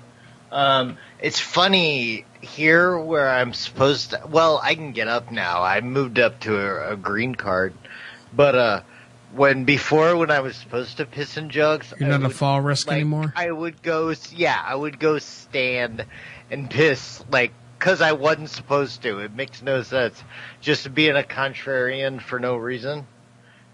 [0.50, 4.22] Um, it's funny here where I'm supposed to.
[4.26, 5.62] Well, I can get up now.
[5.62, 7.74] I moved up to a, a green card,
[8.34, 8.80] but uh,
[9.34, 12.86] when before when I was supposed to piss in jugs, You're not a fall risk
[12.86, 13.34] like, anymore.
[13.36, 14.14] I would go.
[14.34, 16.06] Yeah, I would go stand
[16.50, 19.18] and piss like because I wasn't supposed to.
[19.18, 20.24] It makes no sense.
[20.62, 23.06] Just being a contrarian for no reason.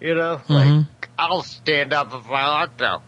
[0.00, 0.88] You know, like Mhm.
[1.16, 3.00] I'll stand up if I want to.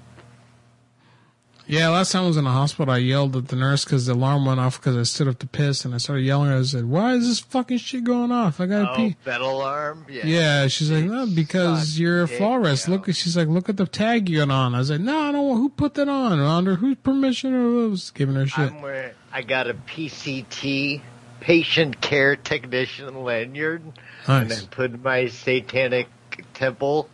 [1.69, 4.13] Yeah, last time I was in the hospital, I yelled at the nurse because the
[4.13, 6.49] alarm went off because I stood up to piss, and I started yelling.
[6.49, 6.61] at her.
[6.61, 8.61] I said, "Why is this fucking shit going off?
[8.61, 10.07] I gotta Oh, pee." bed alarm.
[10.09, 10.27] Yeah.
[10.27, 12.61] Yeah, she's like, no, because you're a fall.
[12.61, 14.75] Look, she's like, look at the tag you're on.
[14.75, 15.59] I was like, no, I don't want.
[15.61, 16.39] Who put that on?
[16.39, 17.55] Under whose permission?
[17.55, 18.71] I was giving her shit.
[18.73, 19.13] I'm wearing.
[19.33, 21.01] I got a PCT
[21.41, 23.83] patient care technician lanyard,
[24.29, 24.63] and Nice.
[24.63, 26.09] I put my satanic
[26.55, 27.09] temple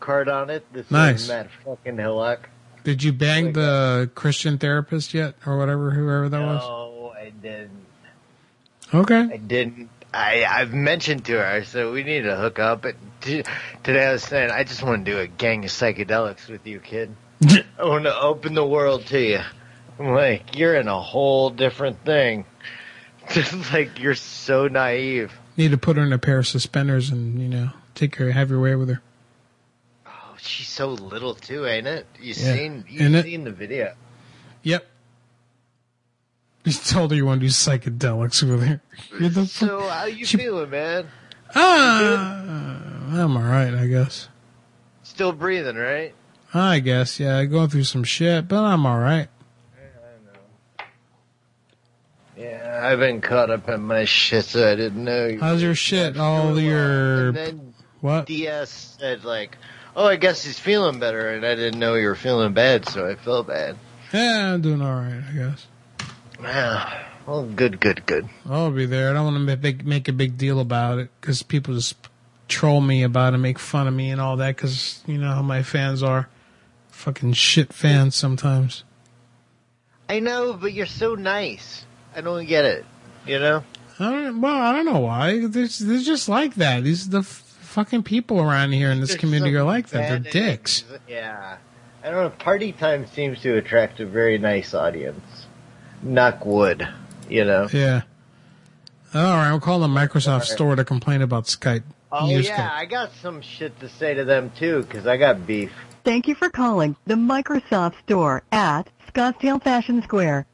[0.00, 0.66] card on it.
[0.74, 1.22] This Nice.
[1.22, 2.50] is Matt fucking Hillock.
[2.84, 6.60] Did you bang the Christian therapist yet, or whatever, whoever that was?
[6.60, 7.84] No, I didn't.
[8.92, 9.20] Okay.
[9.32, 9.88] I didn't.
[10.12, 11.44] I I've mentioned to her.
[11.44, 12.82] I said we need to hook up.
[12.82, 13.42] But t-
[13.82, 16.78] today I was saying I just want to do a gang of psychedelics with you,
[16.78, 17.16] kid.
[17.48, 19.40] I want to open the world to you.
[19.98, 22.44] I'm like, you're in a whole different thing.
[23.30, 25.32] Just like you're so naive.
[25.56, 28.50] Need to put her in a pair of suspenders and you know take her, have
[28.50, 29.00] your way with her.
[30.44, 32.06] She's so little too, ain't it?
[32.20, 32.54] You Yeah.
[32.54, 33.22] seen you Ain't it?
[33.24, 33.94] seen the video?
[34.62, 34.86] Yep.
[36.64, 38.80] You told her you want to do psychedelics her.
[39.18, 41.08] You're the So how you feeling, man?
[41.54, 44.28] ah, I'm all right, I guess.
[45.02, 46.14] Still breathing, right?
[46.52, 47.44] I guess, yeah.
[47.44, 49.28] Going through some shit, but I'm all right.
[52.36, 55.26] Yeah, I've been caught up in my shit, so I didn't know.
[55.26, 56.16] You How's your shit?
[56.18, 57.32] All your
[58.00, 58.26] what?
[58.26, 59.56] DS said like,
[59.96, 63.08] "Oh, I guess he's feeling better," and I didn't know you were feeling bad, so
[63.08, 63.76] I felt bad.
[64.12, 65.66] Yeah, I'm doing all right, I guess.
[66.40, 67.02] Yeah.
[67.26, 68.28] Well, good, good, good.
[68.48, 69.10] I'll be there.
[69.10, 71.96] I don't want to make make a big deal about it because people just
[72.48, 75.42] troll me about it, make fun of me and all that because you know how
[75.42, 76.28] my fans are.
[76.90, 78.84] Fucking shit fans sometimes.
[80.08, 81.84] I know, but you're so nice.
[82.14, 82.84] I don't get it.
[83.26, 83.64] You know?
[83.98, 85.46] I don't, well, I don't know why.
[85.46, 86.84] They're, they're just like that.
[86.84, 87.22] These the
[87.74, 90.08] fucking people around here in this There's community are like that.
[90.08, 90.84] They're dicks.
[90.88, 91.00] eggs.
[91.08, 91.58] Yeah.
[92.04, 92.30] I don't know.
[92.30, 95.46] Party time seems to attract a very nice audience.
[96.00, 96.88] Knock wood.
[97.28, 97.68] You know?
[97.72, 98.02] Yeah.
[99.12, 101.82] All right, we'll call the Microsoft store to complain about Skype.
[102.12, 105.46] Oh Use yeah, I got some shit to say to them too, because I got
[105.46, 105.72] beef.
[106.04, 110.46] Thank you for calling the Microsoft Store at Scottsdale Fashion Square.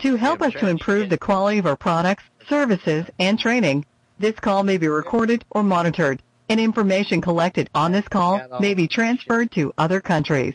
[0.00, 3.86] To help us to improve the quality of our products, services, and training,
[4.18, 8.88] this call may be recorded or monitored, and information collected on this call may be
[8.88, 10.54] transferred to other countries.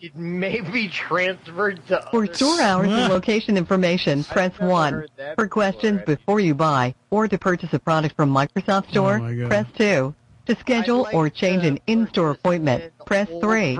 [0.00, 5.06] It may be transferred to For other- store hours and location information, press 1.
[5.34, 9.34] For questions before you buy or to purchase a product from Microsoft oh Store, my
[9.34, 9.48] God.
[9.48, 10.14] press 2.
[10.46, 13.78] To schedule or change an in-store appointment, press 3.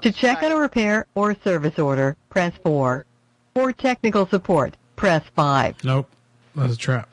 [0.00, 3.04] To check on a repair or service order, press 4.
[3.54, 5.84] For technical support, press 5.
[5.84, 6.08] Nope,
[6.54, 7.06] that's a trap.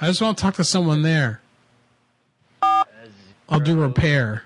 [0.00, 1.41] I just want to talk to someone there.
[3.52, 4.42] I'll do repair.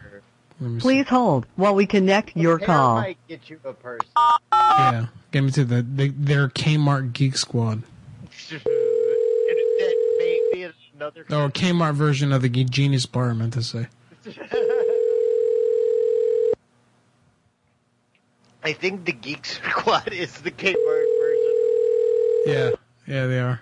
[0.61, 0.81] Let see.
[0.81, 2.95] Please hold while we connect your Repair call.
[2.97, 4.09] might get you a person.
[4.53, 7.83] Yeah, get me to the, the their Kmart Geek Squad.
[7.85, 8.65] Oh, it-
[9.79, 11.21] that may be another.
[11.23, 13.89] Or Kmart version of the Genius Bar, I meant to say.
[18.65, 21.53] I think the Geek Squad is the Kmart version.
[22.47, 22.71] Yeah,
[23.07, 23.61] yeah, they are.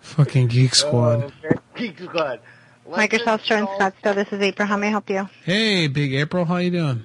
[0.00, 1.22] Fucking Geek oh, Squad.
[1.22, 1.58] Oh, okay.
[1.76, 2.40] Geek Squad.
[2.90, 4.14] Microsoft Store in Scottsdale.
[4.14, 4.66] This is April.
[4.66, 5.28] How may I help you?
[5.44, 7.04] Hey, Big April, how you doing?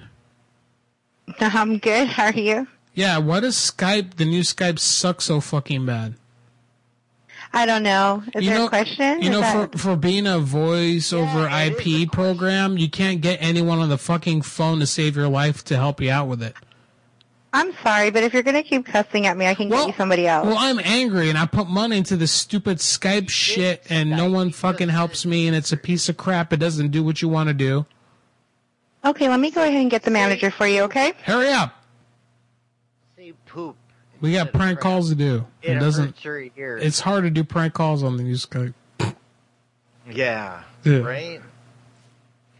[1.40, 2.08] I'm good.
[2.08, 2.66] How are you?
[2.94, 6.14] Yeah, why does Skype, the new Skype, suck so fucking bad?
[7.52, 8.22] I don't know.
[8.34, 9.22] Is You there know- a question?
[9.22, 13.38] You Is know, that- for for being a voice over IP program, you can't get
[13.40, 16.54] anyone on the fucking phone to save your life to help you out with it.
[17.54, 19.94] I'm sorry, but if you're going to keep cussing at me, I can get you
[19.96, 20.44] somebody else.
[20.44, 24.50] Well, I'm angry and I put money into this stupid Skype shit and no one
[24.50, 26.52] fucking helps me and it's a piece of crap.
[26.52, 27.86] It doesn't do what you want to do.
[29.04, 31.12] Okay, let me go ahead and get the manager for you, okay?
[31.22, 31.80] Hurry up.
[33.16, 33.76] Say poop.
[34.20, 35.46] We got prank calls to do.
[35.62, 36.18] It It doesn't.
[36.18, 36.50] hurts.
[36.84, 38.74] It's hard to do prank calls on the new Skype.
[40.10, 40.62] Yeah.
[40.82, 40.98] Yeah.
[40.98, 41.40] Right?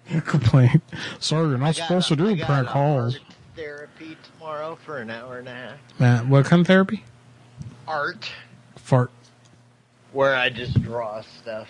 [0.25, 0.83] Complain.
[1.19, 3.15] Sorry, you're not I got supposed to do prank calls.
[3.17, 3.23] art
[3.57, 5.79] Therapy tomorrow for an hour and a half.
[5.99, 7.03] Matt, what kind of therapy?
[7.89, 8.31] Art.
[8.77, 9.11] Fart.
[10.13, 11.69] Where I just draw stuff,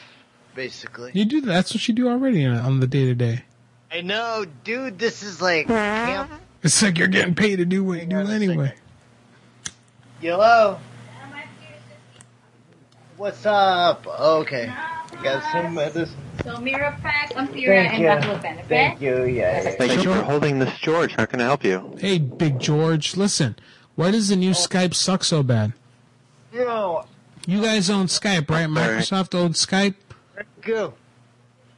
[0.56, 1.12] basically.
[1.14, 1.40] You do.
[1.40, 3.44] That's what you do already on the day to day.
[3.92, 6.32] I know, dude, this is like camp.
[6.64, 8.74] It's like you're getting paid to do what you do anyway.
[10.20, 10.80] Hello?
[13.16, 14.04] What's up?
[14.08, 14.72] Okay.
[15.24, 16.16] You got some medicine?
[16.42, 18.64] So Mira Pack, Ampyra, and Baclofen, okay?
[18.68, 19.62] Thank you, yeah.
[19.62, 19.70] yeah.
[19.70, 21.14] Thank you for holding this, George.
[21.14, 21.96] How can I help you?
[21.98, 23.56] Hey, Big George, listen.
[23.94, 24.52] Why does the new oh.
[24.52, 25.72] Skype suck so bad?
[26.52, 27.06] No,
[27.46, 28.68] You guys own Skype, right?
[28.68, 29.94] Microsoft owns Skype.
[30.60, 30.92] go.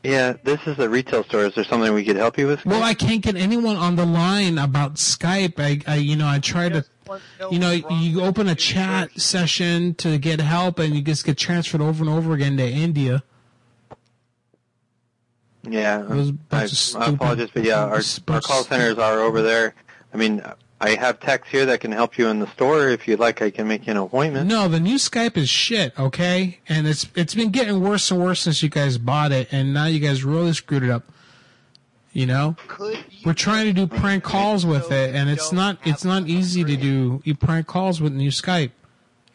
[0.03, 1.45] Yeah, this is a retail store.
[1.45, 2.67] Is there something we could help you with?
[2.67, 5.61] Well, I can't get anyone on the line about Skype.
[5.61, 6.85] I, I you know, I try to,
[7.51, 11.81] you know, you open a chat session to get help, and you just get transferred
[11.81, 13.23] over and over again to India.
[15.69, 19.43] Yeah, Those bunch I, of I apologize, but yeah, our, our call centers are over
[19.43, 19.75] there.
[20.13, 20.43] I mean,
[20.81, 22.89] I have techs here that can help you in the store.
[22.89, 24.47] If you'd like, I can make you an appointment.
[24.47, 26.61] No, the new Skype is shit, okay?
[26.69, 29.87] And it's it's been getting worse and worse since you guys bought it, and now
[29.87, 31.05] you guys really screwed it up.
[32.13, 32.57] You know,
[33.25, 36.77] we're trying to do prank calls with it, and it's not it's not easy to
[36.77, 38.71] do you prank calls with new Skype.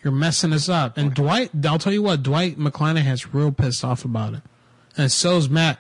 [0.04, 0.98] You're messing us up.
[0.98, 4.42] And Dwight, I'll tell you what, Dwight McClanahan's real pissed off about it,
[4.98, 5.80] and so's Matt.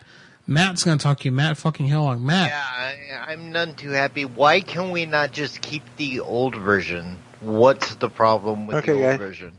[0.52, 2.22] Matt's gonna talk to you, Matt fucking Hellong.
[2.22, 2.64] Matt, Yeah,
[3.28, 4.26] I, I'm none too happy.
[4.26, 7.18] Why can we not just keep the old version?
[7.40, 9.20] What's the problem with Okay, the old guys.
[9.20, 9.52] version?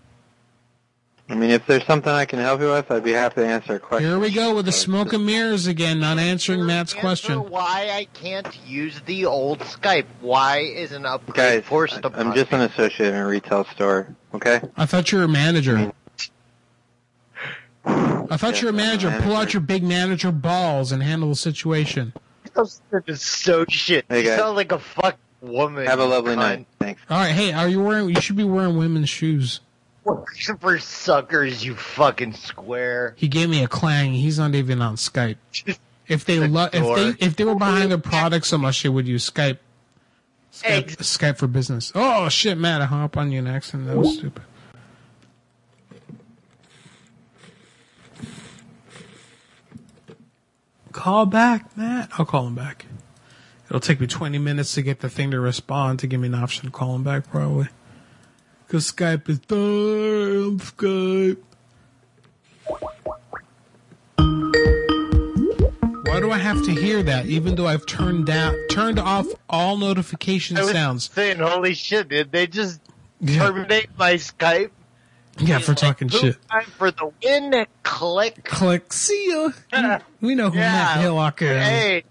[1.28, 3.76] I mean, if there's something I can help you with, I'd be happy to answer
[3.76, 4.07] a question.
[4.11, 7.49] here we go with the smoke and mirrors again, not answering Matt's question.
[7.49, 10.05] Why I can't use the old Skype?
[10.20, 13.64] Why is an upgrade Guys, forced I- upon I'm just an associate in a retail
[13.64, 14.14] store.
[14.34, 14.61] Okay.
[14.76, 15.76] I thought you were a manager.
[15.78, 15.93] I
[18.36, 19.16] thought you were a manager.
[19.22, 22.12] Pull out your big manager balls and handle the situation.
[23.06, 24.04] It's so shit.
[24.08, 25.86] Hey, you sound like a fuck woman.
[25.86, 26.38] Have a lovely cunt.
[26.38, 26.66] night.
[26.78, 27.02] Thanks.
[27.08, 28.08] All right, hey, are you wearing?
[28.08, 29.60] You should be wearing women's shoes.
[30.04, 30.24] What
[30.60, 33.14] for suckers, you fucking square.
[33.16, 34.12] He gave me a clang.
[34.12, 35.36] He's not even on Skype.
[36.08, 39.06] If they lo- if they if they were behind their product so much, they would
[39.06, 39.58] use Skype.
[40.52, 41.92] Skype, Skype for business.
[41.94, 42.82] Oh shit, Matt!
[42.82, 44.42] I hung up on you next, and That was stupid.
[50.93, 52.11] Call back, Matt.
[52.18, 52.86] I'll call him back.
[53.66, 56.34] It'll take me 20 minutes to get the thing to respond to give me an
[56.34, 57.68] option to call him back, probably.
[58.66, 61.38] Because Skype is damn Skype.
[66.07, 69.78] Why do I have to hear that, even though I've turned down, turned off all
[69.78, 71.11] notification sounds?
[71.11, 72.80] saying, holy shit, did they just
[73.26, 74.70] terminate my Skype?
[75.39, 76.49] Yeah, for talking Poop shit.
[76.49, 77.66] time for the win.
[77.83, 78.45] Click.
[78.45, 78.93] Click.
[78.93, 79.99] See ya.
[80.20, 81.49] we know who Matt Hillock is.
[81.49, 82.05] Hey,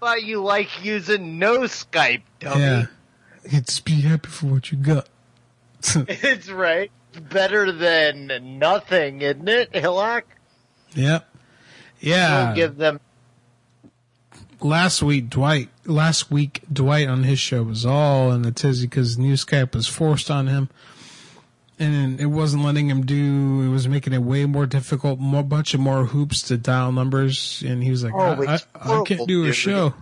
[0.00, 2.60] thought you like using no Skype, dummy.
[2.60, 2.86] Yeah.
[3.44, 5.08] It's be happy for what you got.
[5.94, 6.90] it's right.
[7.30, 10.24] Better than nothing, isn't it, Hillock?
[10.94, 11.28] Yep.
[12.00, 12.46] Yeah.
[12.46, 13.00] We'll give them.
[14.60, 19.18] last week Dwight last week Dwight on his show was all in a tizzy because
[19.18, 20.68] new Skype was forced on him,
[21.82, 23.62] and it wasn't letting him do.
[23.62, 27.62] It was making it way more difficult, more bunch of more hoops to dial numbers,
[27.66, 29.54] and he was like, Oh, I, I, I can't do a dude.
[29.54, 29.94] show.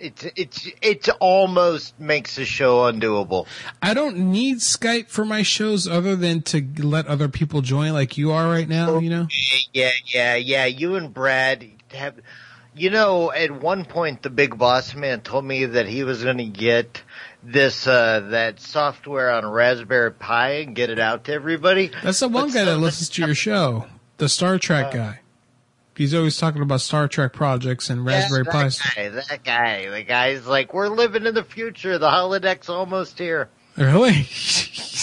[0.00, 3.46] It's it's it almost makes the show undoable.
[3.80, 8.18] I don't need Skype for my shows other than to let other people join, like
[8.18, 8.98] you are right now.
[8.98, 9.26] You know.
[9.72, 10.66] Yeah, yeah, yeah.
[10.66, 12.16] You and Brad have.
[12.76, 16.38] You know, at one point, the big boss man told me that he was going
[16.38, 17.02] to get
[17.42, 21.90] this uh that software on Raspberry Pi and get it out to everybody.
[22.02, 23.86] That's the one guy that listens to your show,
[24.16, 25.20] the Star Trek guy.
[25.96, 28.68] He's always talking about Star Trek projects and Raspberry yeah, Pi.
[28.68, 31.98] that guy, that guy, the guy's like, we're living in the future.
[31.98, 33.48] The holodeck's almost here.
[33.76, 34.28] Really?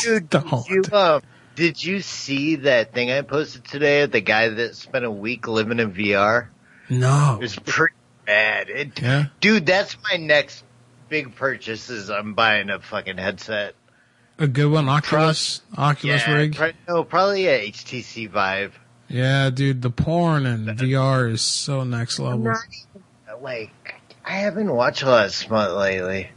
[0.02, 0.34] Dude,
[0.70, 1.22] you, um,
[1.56, 5.50] did you see that thing I posted today of the guy that spent a week
[5.50, 6.48] living in VR?
[6.90, 7.36] No.
[7.36, 8.70] It was pretty bad.
[8.70, 9.26] It, Yeah.
[9.42, 10.64] Dude, that's my next
[11.16, 13.74] big purchases, I'm buying a fucking headset.
[14.38, 16.56] A good one, Oculus, Oculus yeah, rig.
[16.58, 18.78] pro- no, probably a HTC Vive.
[19.08, 22.40] Yeah, dude, the porn and VR is so next level.
[22.40, 22.58] not
[23.42, 23.72] Like,
[24.26, 26.32] I haven't watched a lot of smut lately.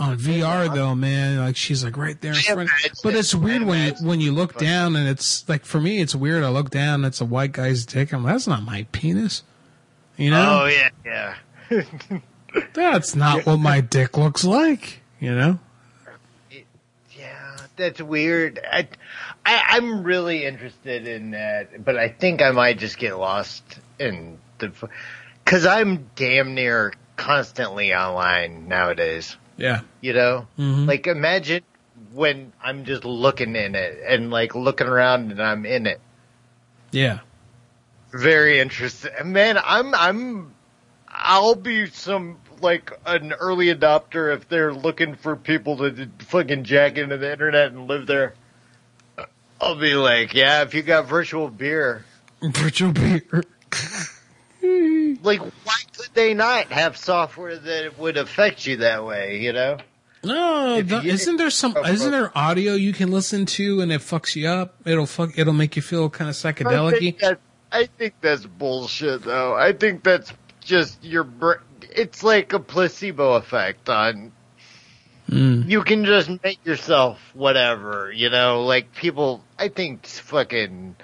[0.00, 2.70] On VR though, man, like she's like right there in front.
[3.02, 6.14] But it's weird when you when you look down and it's like for me, it's
[6.14, 6.44] weird.
[6.44, 8.12] I look down, and it's a white guy's dick.
[8.12, 9.42] I'm like, that's not my penis.
[10.16, 12.20] You know, Oh yeah, yeah.
[12.74, 15.00] that's not what my dick looks like.
[15.20, 15.58] You know,
[17.16, 18.60] Yeah, That's weird.
[18.70, 18.88] I,
[19.44, 23.62] I, I'm really interested in that, but I think I might just get lost
[23.98, 24.72] in the,
[25.44, 29.36] cause I'm damn near constantly online nowadays.
[29.56, 29.80] yeah.
[30.00, 30.86] You know, Mhm.
[30.86, 31.62] like imagine
[32.12, 36.00] when I'm just looking in it and like looking around and I'm in it.
[36.92, 37.18] Yeah.
[38.12, 39.10] Very interesting.
[39.32, 40.54] Man, I'm, I'm,
[41.20, 46.96] I'll be some, like, an early adopter if they're looking for people to fucking jack
[46.96, 48.34] into the internet and live there.
[49.60, 52.04] I'll be like, yeah, if you got virtual beer.
[52.40, 53.22] Virtual beer.
[55.22, 59.78] Like, why could they not have software that would affect you that way, you know?
[60.22, 61.74] No, the, isn't there some?
[61.76, 64.74] Oh, isn't there audio you can listen to and it fucks you up?
[64.84, 65.38] It'll fuck.
[65.38, 66.98] It'll make you feel kind of I psychedelic.
[66.98, 67.22] think,
[67.70, 69.54] I think that's bullshit, though.
[69.54, 70.32] I think that's
[70.68, 71.24] just your.
[71.24, 71.58] brain.
[71.90, 74.32] It's like a placebo effect on.
[75.28, 75.68] Mm.
[75.68, 78.64] You can just make yourself whatever, you know.
[78.64, 80.96] Like people, I think fucking.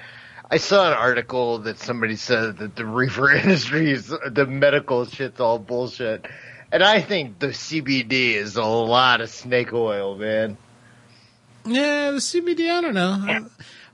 [0.51, 5.41] I saw an article that somebody said that the reefer industry is the medical shit's
[5.41, 6.27] all bullshit,
[6.71, 10.59] and I think the CBD is a lot of snake oil, man.
[11.67, 12.71] Yeah, the CBD.
[12.71, 13.49] I don't know.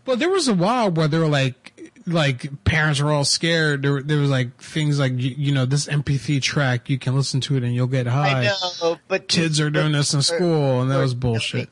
[0.07, 3.83] Well, there was a while where they were like, like parents were all scared.
[3.83, 7.41] There, there was like things like you, you know this MP3 track you can listen
[7.43, 8.49] to it and you'll get high.
[8.49, 11.69] I know, but Kids are doing this in school, and that was bullshit.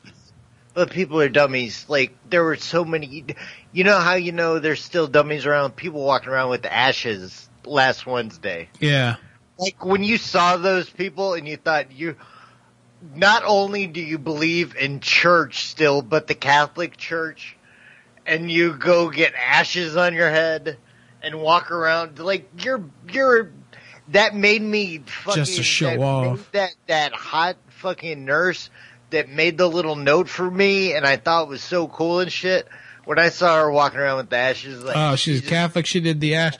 [0.73, 1.85] But people are dummies.
[1.89, 3.25] Like there were so many.
[3.71, 5.75] You know how you know there's still dummies around?
[5.75, 8.69] People walking around with ashes last Wednesday.
[8.79, 9.15] Yeah.
[9.57, 12.15] Like when you saw those people and you thought you.
[13.15, 17.55] Not only do you believe in church still, but the Catholic Church,
[18.29, 20.77] and you go get ashes on your head
[21.21, 23.51] and walk around like you're you're.
[24.09, 26.51] That made me fucking Just to show that off.
[26.51, 28.69] That that hot fucking nurse
[29.09, 32.31] that made the little note for me, and I thought it was so cool and
[32.31, 32.67] shit.
[33.05, 35.85] When I saw her walking around with the ashes, like oh, she's Catholic.
[35.87, 36.55] She did the ash.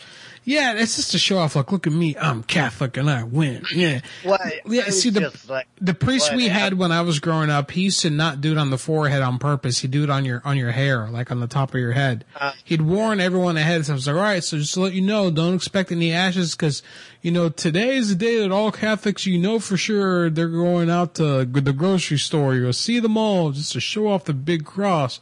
[0.49, 1.55] Yeah, it's just to show off.
[1.55, 2.17] Like, look at me.
[2.17, 3.63] I'm Catholic and I win.
[3.71, 4.01] Yeah.
[4.23, 4.41] what?
[4.65, 7.99] Yeah, see the like, the priest we had when I was growing up, he used
[7.99, 9.77] to not do it on the forehead on purpose.
[9.77, 12.25] He'd do it on your on your hair, like on the top of your head.
[12.35, 13.85] Uh, He'd warn everyone ahead.
[13.85, 16.11] So I was like, all right, so just to let you know, don't expect any
[16.11, 16.81] ashes because
[17.21, 20.89] you know today is the day that all Catholics, you know for sure, they're going
[20.89, 22.55] out to the grocery store.
[22.55, 25.19] You'll see them all just to show off the big cross.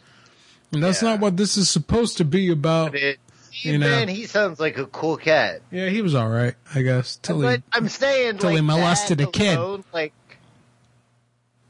[0.72, 2.96] And that's not what this is supposed to be about.
[2.96, 3.20] It,
[3.66, 3.90] you know.
[3.90, 5.62] man, he sounds like a cool cat.
[5.72, 7.18] Yeah, he was all right, I guess.
[7.22, 9.58] Till but he, I'm saying, till like, he molested that a kid.
[9.58, 10.14] alone, like,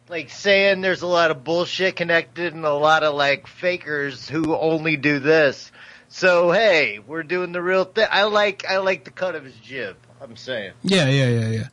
[0.09, 4.55] like saying there's a lot of bullshit connected and a lot of like fakers who
[4.55, 5.71] only do this.
[6.09, 8.07] So hey, we're doing the real thing.
[8.09, 9.97] I like I like the cut of his jib.
[10.21, 10.71] I'm saying.
[10.83, 11.67] Yeah, yeah, yeah, yeah.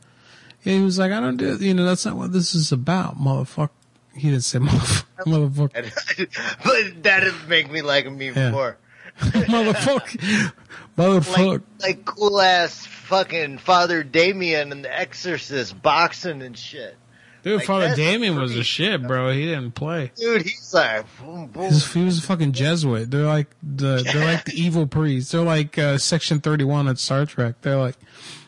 [0.63, 3.17] Yeah, he was like, I don't do, you know, that's not what this is about,
[3.17, 3.69] motherfucker.
[4.15, 6.63] He didn't say motherf- motherfucker.
[6.63, 8.51] but that'd make me like him even Yeah.
[8.51, 8.77] more.
[9.19, 10.51] motherfucker.
[10.97, 11.51] Motherfucker.
[11.51, 16.95] Like, like cool ass fucking Father Damien and the Exorcist boxing and shit.
[17.43, 19.31] Dude, Like, Father Damien was a shit, bro.
[19.31, 20.11] He didn't play.
[20.15, 21.63] Dude, he's like, boom, boom.
[21.65, 23.11] He's- he was a fucking Jesuit.
[23.11, 25.31] They're like the they're like the evil priests.
[25.31, 27.61] They're like uh, Section Thirty One at Star Trek.
[27.61, 27.97] They're like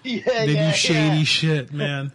[0.03, 1.23] yeah, they yeah, do shady yeah.
[1.23, 2.11] shit, man.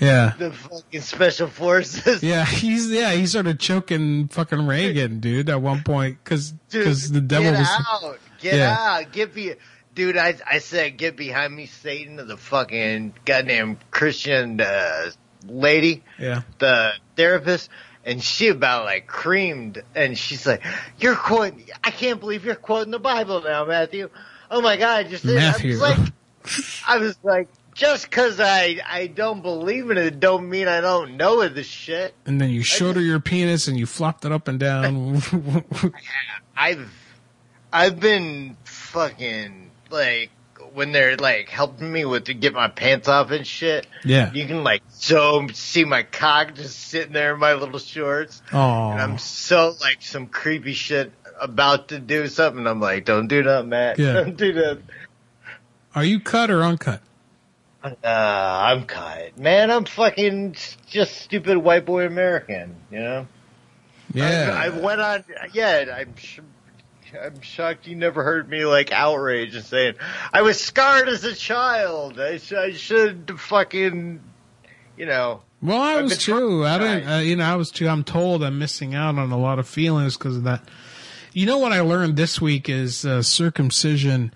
[0.00, 0.32] Yeah.
[0.38, 2.22] The fucking special forces.
[2.22, 7.20] Yeah, he's yeah he started choking fucking Reagan, dude, at one point because cuz the
[7.20, 8.76] devil get was out, get Yeah.
[8.78, 9.54] out, get be,
[9.94, 10.16] dude.
[10.16, 15.10] I I said get behind me, Satan, to the fucking goddamn Christian uh,
[15.46, 17.68] lady, yeah the therapist,
[18.04, 20.62] and she about like creamed, and she's like,
[20.98, 24.10] "You're quoting, I can't believe you're quoting the Bible now, Matthew."
[24.50, 25.70] Oh my god, I just I Matthew.
[25.72, 25.98] was like,
[26.88, 31.16] I was like, just because I I don't believe in it, don't mean I don't
[31.16, 31.48] know.
[31.48, 32.12] The shit.
[32.26, 35.22] and then you showed her your penis and you flopped it up and down.
[36.56, 36.92] I've
[37.72, 40.30] I've been fucking like
[40.74, 43.86] when they're like helping me with to get my pants off and shit.
[44.04, 44.32] Yeah.
[44.32, 48.42] You can like so see my cock just sitting there in my little shorts.
[48.52, 52.66] Oh, And I'm so like some creepy shit about to do something.
[52.66, 54.00] I'm like, don't do that, Matt.
[54.00, 54.12] Yeah.
[54.24, 54.78] Don't do that.
[55.94, 57.00] Are you cut or uncut?
[58.02, 59.38] Uh, I'm cut.
[59.38, 63.26] Man, I'm fucking just stupid white boy American, you know?
[64.12, 64.54] Yeah.
[64.54, 66.40] I, I went on, yeah, I'm sh-
[67.22, 69.94] I'm shocked you never heard me like outrage and saying,
[70.32, 72.20] I was scarred as a child.
[72.20, 74.20] I, sh- I should fucking,
[74.96, 75.42] you know.
[75.60, 76.64] Well, I I've was too.
[76.64, 77.08] I didn't.
[77.08, 77.88] Uh, you know, I was too.
[77.88, 80.62] I'm told I'm missing out on a lot of feelings because of that.
[81.32, 84.32] You know what I learned this week is uh, circumcision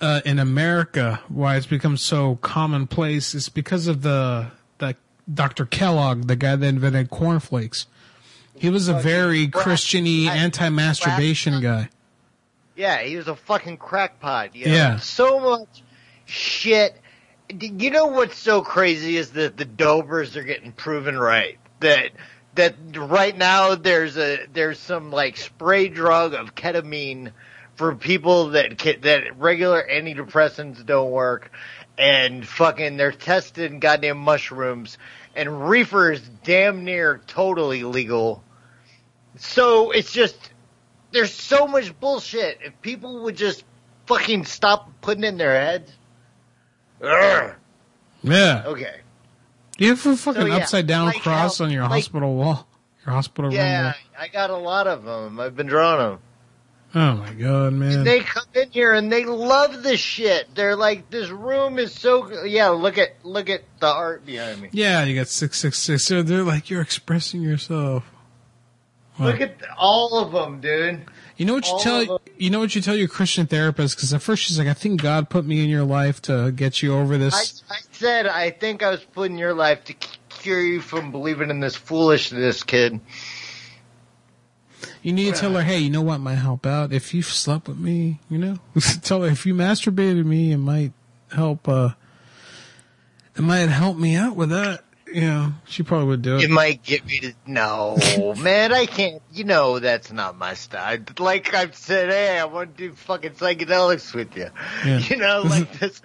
[0.00, 1.20] uh, in America.
[1.28, 4.96] Why it's become so commonplace is because of the the
[5.32, 5.66] Dr.
[5.66, 7.86] Kellogg, the guy that invented cornflakes.
[8.54, 11.90] He was a very Christiany, anti-masturbation guy.
[12.74, 14.54] Yeah, he was a fucking crackpot.
[14.54, 14.72] You know?
[14.72, 14.96] Yeah.
[14.98, 15.82] So much
[16.24, 16.96] shit.
[17.48, 21.58] You know what's so crazy is that the dopers are getting proven right.
[21.80, 22.10] That
[22.56, 27.32] that right now there's a there's some like spray drug of ketamine
[27.78, 31.50] for people that that regular antidepressants don't work,
[31.96, 34.98] and fucking they're testing goddamn mushrooms,
[35.36, 38.42] and reefer is damn near totally legal.
[39.36, 40.36] So it's just
[41.12, 42.58] there's so much bullshit.
[42.62, 43.62] If people would just
[44.06, 45.92] fucking stop putting in their heads.
[47.00, 47.52] Ugh.
[48.24, 48.64] Yeah.
[48.66, 48.96] Okay.
[49.76, 51.92] Do you have a fucking So, yeah, upside down like cross how- on your like-
[51.92, 52.66] hospital wall?
[53.06, 53.92] Your hospital room Yeah.
[54.18, 55.38] I got a lot of them.
[55.38, 56.18] I've been drawing them.
[57.00, 58.02] Oh my god, man.
[58.02, 60.52] They come in here and they love this shit.
[60.56, 62.42] They're like, this room is so.
[62.42, 64.70] Yeah, look at look at the art behind me.
[64.72, 66.04] Yeah, you got six six six.
[66.04, 68.02] So they're like you're expressing yourself.
[69.16, 69.26] Wow.
[69.26, 71.04] Look at all of them, dude.
[71.36, 74.12] You know what you all tell you know what you tell your Christian therapist because
[74.12, 76.96] at first she's like, I think God put me in your life to get you
[76.96, 77.62] over I, this.
[77.70, 79.94] I said I think I was put in your life to
[80.30, 82.98] cure you from believing in this foolishness, kid.
[85.02, 87.68] You need to tell her, hey, you know what might help out if you slept
[87.68, 88.20] with me.
[88.30, 88.56] You know,
[89.02, 90.92] tell her if you masturbated me, it might
[91.32, 91.68] help.
[91.68, 91.90] uh
[93.36, 94.84] It might help me out with that.
[95.12, 96.42] You know, she probably would do it.
[96.44, 97.96] It might get me to no,
[98.38, 98.74] man.
[98.74, 99.22] I can't.
[99.32, 100.98] You know that's not my style.
[101.18, 104.50] Like I've said, hey, I want to do fucking psychedelics with you.
[104.84, 104.98] Yeah.
[105.08, 106.02] You know, like this.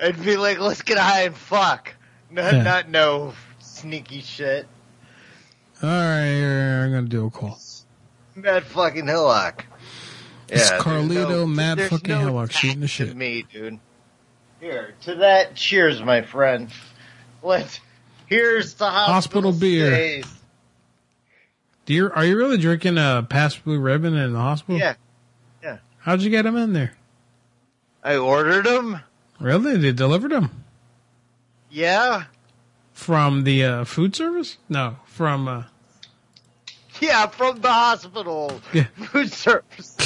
[0.00, 1.92] I'd be like, let's get high and fuck.
[2.30, 2.62] Not, Yeah.
[2.62, 4.66] not no sneaky shit.
[5.82, 7.58] All right, I'm gonna do a call.
[8.42, 9.64] Mad fucking Hillock.
[10.48, 13.16] It's Carlito no- Mad fucking no Hillock shooting the shit.
[13.16, 13.78] Me, dude.
[14.60, 15.54] Here to that.
[15.54, 16.70] Cheers, my friend.
[17.42, 17.80] Let's.
[18.26, 19.94] Here's the hospital, Hospital beer.
[19.94, 20.32] stays.
[21.84, 24.78] Do you are you really drinking a Pabst Blue Ribbon in the hospital?
[24.78, 24.94] Yeah.
[25.62, 25.78] Yeah.
[25.98, 26.92] How'd you get them in there?
[28.02, 29.00] I ordered them.
[29.40, 29.76] Really?
[29.76, 30.64] They delivered them
[31.70, 32.24] Yeah.
[32.92, 34.56] from the uh, food service?
[34.68, 35.46] No, from.
[35.48, 35.62] Uh,
[37.00, 38.84] Yeah, from the hospital Yeah.
[38.96, 39.96] food service.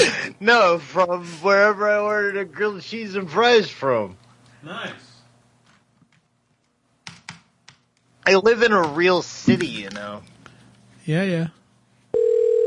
[0.40, 4.16] No, from wherever I ordered a grilled cheese and fries from.
[4.62, 4.90] nice.
[8.26, 10.22] I live in a real city, you know.
[11.04, 11.46] Yeah, yeah.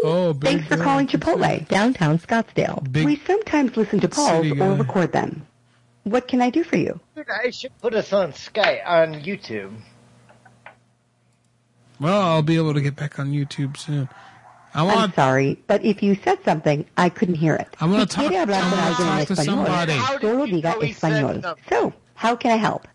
[0.05, 2.91] Oh, big Thanks for calling Chipotle, downtown Scottsdale.
[2.91, 5.45] Big we sometimes listen to calls or record them.
[6.03, 6.99] What can I do for you?
[7.15, 9.73] I should put us on Sky on YouTube.
[12.03, 14.09] Well, I'll be able to get back on YouTube soon.
[14.75, 17.67] I I'm sorry, but if you said something, I couldn't hear it.
[17.79, 19.93] I'm gonna talk- hablar con I'm gonna alguien en talk to español, somebody.
[19.93, 21.57] How did solo you diga know español.
[21.69, 22.87] So, how can I help?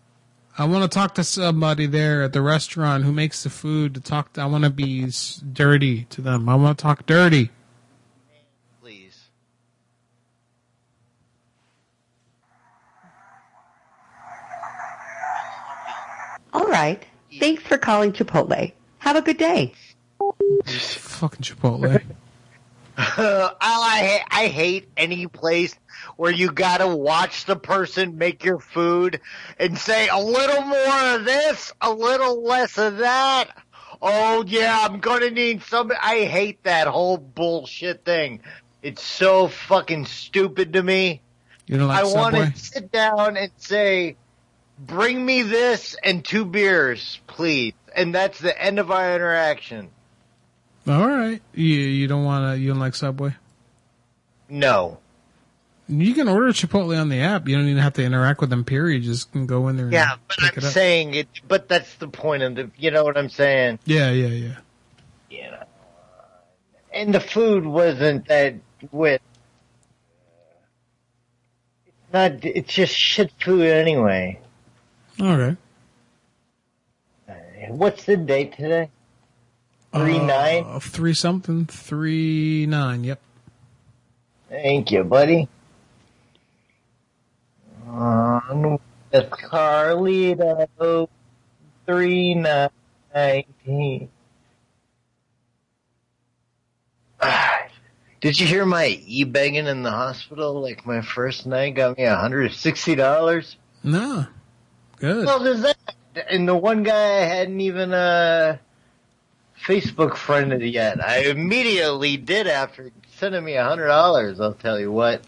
[0.59, 3.95] I want to talk to somebody there at the restaurant who makes the food.
[3.95, 5.09] To talk, to, I want to be
[5.53, 6.47] dirty to them.
[6.49, 7.49] I want to talk dirty.
[8.81, 9.29] Please.
[16.53, 17.03] All right.
[17.39, 18.73] Thanks for calling Chipotle.
[18.99, 19.73] Have a good day.
[20.65, 22.01] Fucking Chipotle.
[22.97, 25.73] I I hate any place
[26.17, 29.21] where you gotta watch the person make your food
[29.57, 33.49] and say a little more of this, a little less of that.
[34.01, 35.91] Oh yeah, I'm gonna need some.
[36.01, 38.41] I hate that whole bullshit thing.
[38.81, 41.21] It's so fucking stupid to me.
[41.67, 44.15] You don't like I want to sit down and say,
[44.77, 49.89] "Bring me this and two beers, please," and that's the end of our interaction.
[50.87, 51.41] All right.
[51.53, 52.59] You you don't want to?
[52.59, 53.35] You don't like Subway?
[54.49, 54.99] No.
[55.87, 57.47] You can order Chipotle on the app.
[57.47, 58.63] You don't even have to interact with them.
[58.63, 59.03] Period.
[59.03, 59.85] You just can go in there.
[59.85, 61.27] And Yeah, but I'm it saying it.
[61.47, 62.71] But that's the point of the.
[62.77, 63.79] You know what I'm saying?
[63.85, 64.55] Yeah, yeah, yeah.
[65.31, 65.63] You know.
[66.93, 68.55] And the food wasn't that
[68.91, 69.21] with.
[71.87, 72.45] It's not.
[72.45, 74.39] It's just shit food anyway.
[75.19, 75.57] All right.
[77.69, 78.89] What's the date today?
[79.93, 80.65] Three nine.
[80.67, 81.65] Uh, three something.
[81.65, 83.03] Three nine.
[83.03, 83.19] Yep.
[84.49, 85.47] Thank you, buddy.
[87.87, 88.79] On
[89.11, 91.07] with Carlito,
[91.85, 94.09] three nineteen.
[98.21, 100.61] Did you hear my e-begging in the hospital?
[100.61, 103.55] Like my first night got me $160?
[103.83, 104.27] No.
[104.97, 105.25] Good.
[105.25, 105.77] Well, there's that.
[106.29, 108.57] And the one guy I hadn't even, uh,
[109.63, 111.03] Facebook friended yet.
[111.03, 115.21] I immediately did after sending me a $100, I'll tell you what.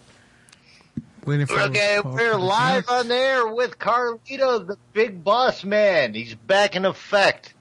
[1.27, 6.15] Okay, we're live on there with Carlito, the big boss man.
[6.15, 7.53] He's back in effect.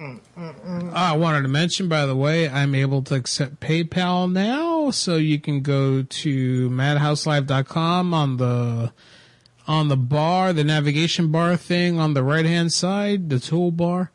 [0.00, 0.20] Oh,
[0.94, 5.40] I wanted to mention, by the way, I'm able to accept PayPal now, so you
[5.40, 8.92] can go to madhouselive.com on the
[9.68, 14.08] on the bar, the navigation bar thing on the right hand side, the toolbar.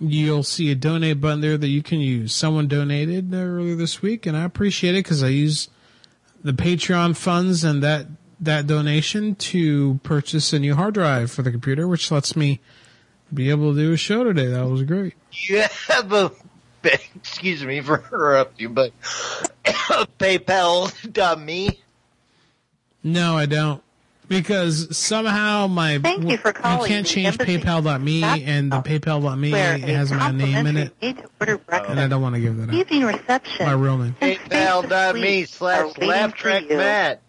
[0.00, 2.32] You'll see a donate button there that you can use.
[2.32, 5.68] Someone donated earlier this week, and I appreciate it because I use
[6.44, 8.06] the Patreon funds and that
[8.40, 12.60] that donation to purchase a new hard drive for the computer, which lets me
[13.34, 14.46] be able to do a show today.
[14.46, 15.14] That was great.
[15.32, 16.30] You have a,
[16.84, 18.92] excuse me for interrupting but
[20.20, 21.80] PayPal.me.
[23.02, 23.82] No, I don't.
[24.28, 29.52] Because somehow my Thank you for calling can't the change Embassy PayPal.me and the PayPal.me
[29.52, 31.90] where it has my name in it, Need to order breakfast.
[31.90, 32.74] and I don't want to give that up.
[32.74, 33.64] Evening reception.
[33.66, 34.14] My real name.
[34.20, 36.68] PayPal.me slash waiting laugh track.
[36.68, 37.22] Matt.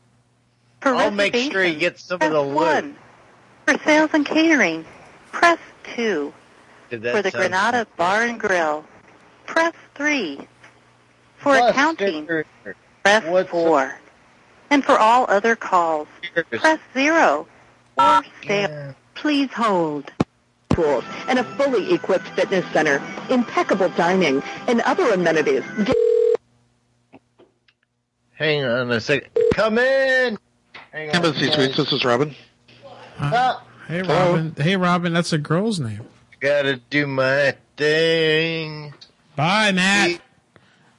[0.82, 2.96] For I'll make sure he reservations, gets some of the loot.
[3.66, 4.86] For sales and catering,
[5.32, 5.60] press
[5.96, 6.34] 2.
[6.90, 8.84] For the sound- Granada Bar and Grill,
[9.46, 10.38] press 3.
[11.38, 12.46] For Plus, accounting, sticker.
[13.04, 13.96] press 4.
[14.70, 16.08] And for all other calls,
[16.52, 17.48] press 0.
[17.98, 18.94] Or stay.
[19.16, 20.12] Please hold.
[20.70, 25.64] Tools and a fully equipped fitness center, impeccable dining, and other amenities.
[28.36, 29.30] Hang on a second.
[29.54, 30.38] Come in.
[30.92, 31.56] Hang on, Embassy guys.
[31.56, 32.34] Suites, this is Robin.
[33.20, 34.56] Ah, Hey Robin.
[34.58, 36.02] Hey Robin, that's a girl's name.
[36.40, 38.94] gotta do my thing.
[39.36, 40.22] Bye, Matt.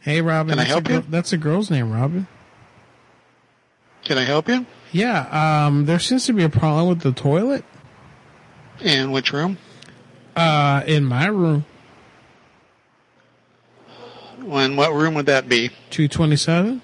[0.00, 1.04] Hey Robin, Can I help a girl, you?
[1.08, 2.26] that's a girl's name, Robin.
[4.10, 4.66] Can I help you?
[4.90, 7.64] Yeah, um, there seems to be a problem with the toilet.
[8.80, 9.56] In which room?
[10.34, 11.64] Uh, in my room,
[14.42, 15.70] When what room would that be?
[15.90, 16.82] two twenty seven.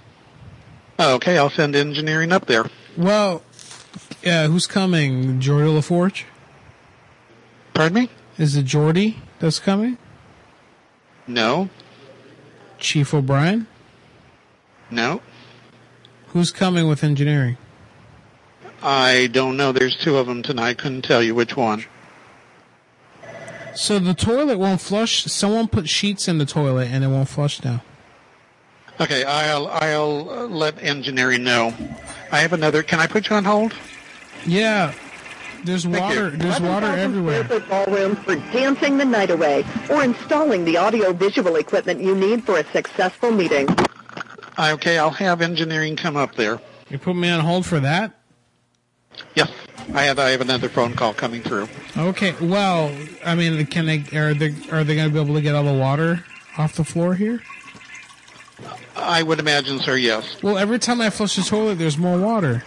[1.00, 2.66] Oh, okay, I'll send engineering up there.
[2.96, 3.42] Well,
[4.22, 5.40] yeah, who's coming?
[5.40, 6.26] Geordi LaForge?
[7.74, 8.10] Pardon me?
[8.38, 9.98] Is it Geordi that's coming?
[11.26, 11.70] No,
[12.78, 13.66] Chief O'Brien?
[14.92, 15.20] no.
[16.36, 17.56] Who's coming with engineering?
[18.82, 19.72] I don't know.
[19.72, 20.76] There's two of them tonight.
[20.76, 21.86] Couldn't tell you which one.
[23.74, 25.24] So the toilet won't flush.
[25.24, 27.82] Someone put sheets in the toilet and it won't flush now.
[29.00, 31.72] Okay, I'll I'll uh, let engineering know.
[32.30, 32.82] I have another.
[32.82, 33.72] Can I put you on hold?
[34.44, 34.92] Yeah,
[35.64, 36.28] there's Thank water.
[36.28, 36.36] you.
[36.36, 37.44] There's water 11,000 everywhere.
[37.44, 42.44] square ballroom for dancing the night away, or installing the audio visual equipment you need
[42.44, 43.66] for a successful meeting.
[44.56, 46.60] I- Okay, I'll have engineering come up there.
[46.88, 48.12] You put me on hold for that.
[49.34, 49.50] Yes,
[49.94, 50.18] I have.
[50.18, 51.68] I have another phone call coming through.
[51.96, 52.34] Okay.
[52.40, 54.04] Well, I mean, can they?
[54.16, 54.54] Are they?
[54.70, 56.24] Are they going to be able to get all the water
[56.58, 57.42] off the floor here?
[58.94, 59.96] I would imagine, sir.
[59.96, 60.42] Yes.
[60.42, 62.64] Well, every time I flush the toilet, there's more water.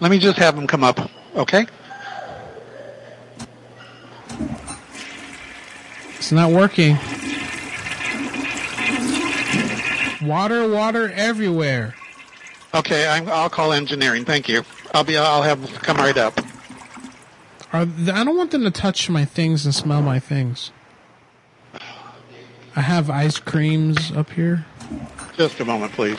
[0.00, 1.66] Let me just have them come up, okay?
[6.18, 6.98] It's not working.
[10.26, 11.94] Water, water everywhere.
[12.74, 14.24] Okay, I'm, I'll call engineering.
[14.24, 14.64] Thank you.
[14.92, 15.16] I'll be.
[15.16, 16.38] I'll have them come right up.
[17.72, 20.70] Are th- I don't want them to touch my things and smell my things.
[22.76, 24.64] I have ice creams up here.
[25.36, 26.18] Just a moment, please.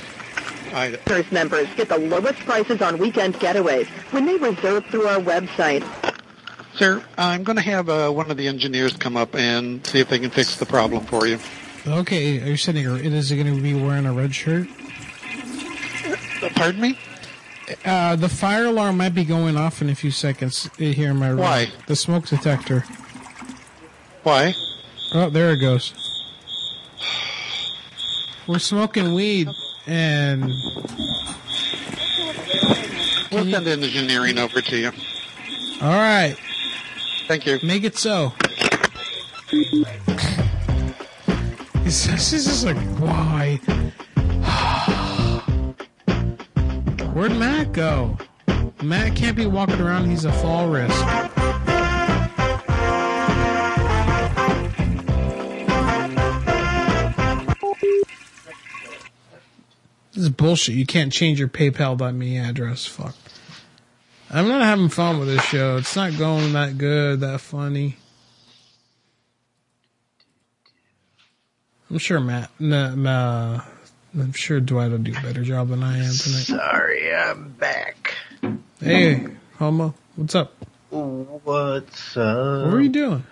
[0.74, 5.20] I, Listeners members get the lowest prices on weekend getaways when they reserve through our
[5.20, 5.84] website.
[6.76, 10.10] sir, I'm going to have uh, one of the engineers come up and see if
[10.10, 11.40] they can fix the problem for you.
[11.88, 12.58] Okay, are you
[12.96, 14.68] it is it going to be wearing a red shirt?
[16.56, 16.98] Pardon me?
[17.84, 21.30] Uh, the fire alarm might be going off in a few seconds here in my
[21.30, 21.40] room.
[21.40, 21.68] Why?
[21.88, 22.86] The smoke detector.
[24.24, 24.54] Why?
[25.14, 25.94] Oh, there it goes.
[28.48, 29.48] We're smoking weed
[29.88, 30.44] and
[33.32, 34.92] We'll send engineering over to you.
[35.82, 36.36] all right.
[37.28, 37.60] Thank you.
[37.64, 38.34] Make it so.
[41.86, 43.58] This this is just like why?
[47.14, 48.18] Where'd Matt go?
[48.82, 50.10] Matt can't be walking around.
[50.10, 50.96] He's a fall risk.
[60.12, 60.74] This is bullshit.
[60.74, 62.88] You can't change your PayPal.me address.
[62.88, 63.14] Fuck.
[64.32, 65.78] I'm not having fun with this show.
[65.78, 67.98] It's not going that good, that funny.
[71.90, 73.62] I'm sure Matt, nah, nah,
[74.18, 76.46] I'm sure Dwight will do a better job than I am tonight.
[76.46, 78.16] Sorry, I'm back.
[78.80, 80.54] Hey, Homo, what's up?
[80.90, 82.66] What's up?
[82.66, 83.24] What were you doing?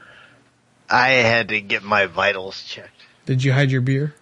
[0.88, 3.02] I had to get my vitals checked.
[3.26, 4.14] Did you hide your beer?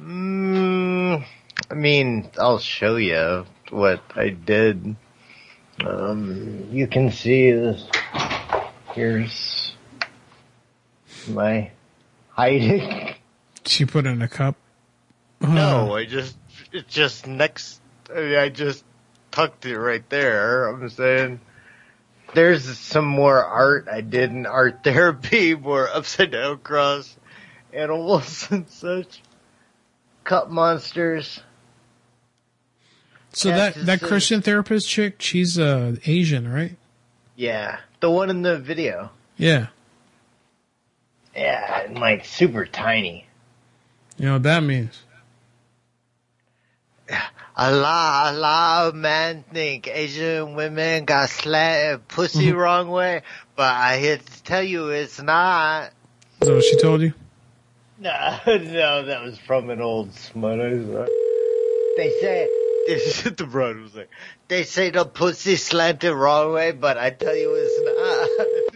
[0.00, 1.24] Mm,
[1.70, 4.94] I mean, I'll show you what I did.
[5.84, 7.84] Um, you can see this.
[8.94, 9.74] Here's
[11.26, 11.70] my
[12.32, 13.14] hiding.
[13.64, 14.56] She put in a cup.
[15.40, 16.36] No, I just,
[16.72, 17.80] it's just next,
[18.10, 18.84] I, mean, I just
[19.30, 20.68] tucked it right there.
[20.68, 21.40] I'm saying,
[22.34, 27.16] there's some more art I did in art therapy, more upside down cross
[27.72, 29.22] animals and such.
[30.24, 31.40] Cup monsters.
[33.32, 36.76] So that that Christian therapist chick, she's uh, Asian, right?
[37.34, 39.10] Yeah, the one in the video.
[39.36, 39.68] Yeah.
[41.34, 43.26] Yeah, and like super tiny.
[44.18, 45.02] You know what that means?
[47.54, 52.56] A lot, a lot of men think Asian women got slapped pussy Mm-hmm.
[52.56, 53.22] wrong way,
[53.56, 55.90] but I here to tell you it's not.
[56.40, 57.12] Is that what she told you?
[57.98, 61.06] No, no, that was from an old smut I.
[61.96, 62.48] They say,
[62.88, 64.10] this is the broad was like,
[64.48, 68.21] they say the pussy slanted wrong way, but I tell you it's not.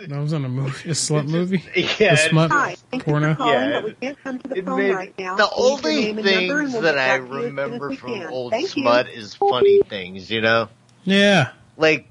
[0.11, 1.65] That was on a movie, a slut movie.
[1.99, 3.37] Yeah, the smut Hi, porno.
[3.41, 5.35] Yeah, we can't come to the phone made- right now.
[5.37, 8.23] the only name and number and things we'll that I back as as remember from
[8.29, 8.83] old Thank you.
[8.83, 10.69] smut is funny things, you know?
[11.05, 11.51] Yeah.
[11.77, 12.07] Like,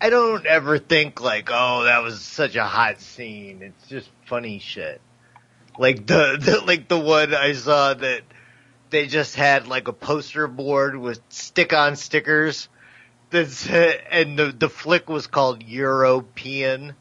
[0.00, 3.62] I don't ever think like, oh, that was such a hot scene.
[3.62, 5.00] It's just funny shit.
[5.78, 8.20] Like the, the like the one I saw that
[8.90, 12.68] they just had like a poster board with stick-on stickers
[13.30, 16.94] that said, and the the flick was called European,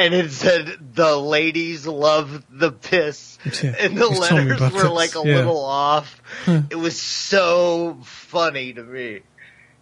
[0.00, 4.72] and it said the ladies love the piss, Yeah, and the you told me letters
[4.72, 5.36] were like a yeah.
[5.36, 6.20] little off.
[6.44, 6.62] Huh.
[6.70, 9.20] It was so funny to me.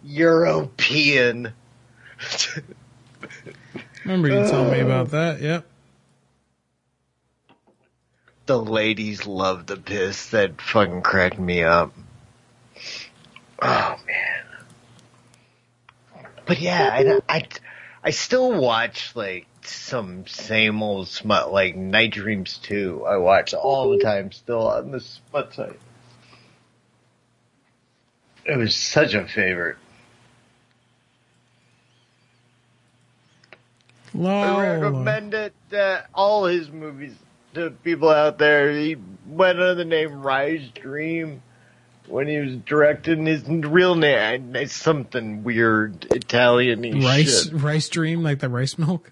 [0.03, 1.53] European.
[4.03, 5.41] Remember you told me about that?
[5.41, 5.65] Yep.
[8.45, 10.27] the ladies love the piss.
[10.31, 11.93] That fucking cracked me up.
[13.61, 14.45] Oh man.
[16.45, 16.89] But yeah,
[17.29, 17.47] I, I,
[18.03, 23.05] I still watch like some same old smut, like Night Dreams 2.
[23.05, 25.79] I watch all the time still on the smut site.
[28.45, 29.77] It was such a favorite.
[34.19, 37.13] I recommend it, uh, all his movies
[37.53, 38.71] to people out there.
[38.71, 38.95] He
[39.27, 41.43] went under the name Rinse Dream
[42.07, 44.55] when he was directing his real name.
[44.55, 47.53] It's something weird Italian Rice, shit.
[47.53, 49.11] rice dream, like the rice milk.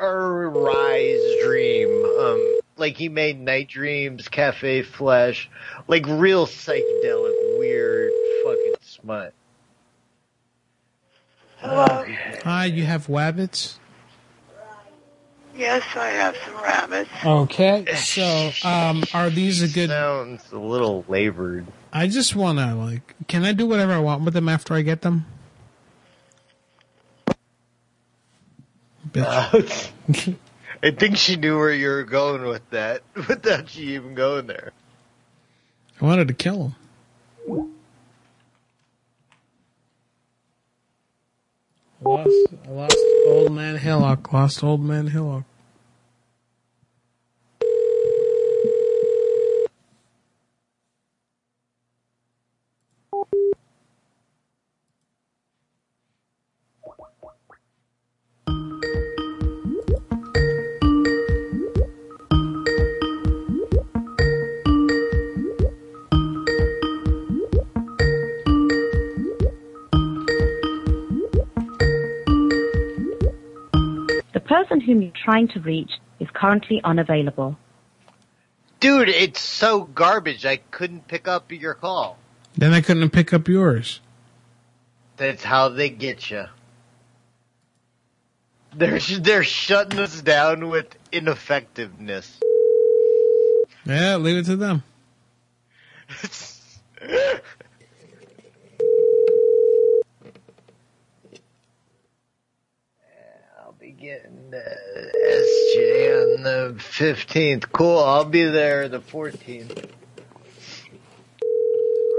[0.00, 2.04] Or Rinse Dream.
[2.18, 5.48] Um, like he made Night Dreams, Cafe Flesh,
[5.86, 8.10] like real psychedelic, weird
[8.44, 9.34] fucking smut.
[11.58, 12.06] Hello.
[12.44, 13.74] Hi, you have wabbits?
[15.54, 17.10] Yes, I have some rabbits.
[17.22, 19.90] Okay, so um, are these a good?
[19.90, 21.66] Sounds a little labored.
[21.92, 24.80] I just want to like, can I do whatever I want with them after I
[24.80, 25.26] get them?
[29.12, 29.90] Bitch.
[30.82, 34.72] I think she knew where you were going with that, without you even going there.
[36.00, 36.74] I wanted to kill
[37.46, 37.74] him.
[42.02, 42.30] Lost,
[42.66, 42.96] I lost
[43.26, 44.32] old man Hillock.
[44.32, 45.44] Lost old man Hillock.
[74.50, 77.56] Person whom you're trying to reach is currently unavailable.
[78.80, 80.44] Dude, it's so garbage.
[80.44, 82.18] I couldn't pick up your call.
[82.56, 84.00] Then I couldn't pick up yours.
[85.16, 86.46] That's how they get you.
[88.74, 92.38] They're they're shutting us down with ineffectiveness.
[93.84, 94.82] Yeah, leave it to them.
[103.70, 107.70] I'll be getting the SJ on the fifteenth.
[107.72, 107.98] Cool.
[107.98, 109.86] I'll be there the fourteenth.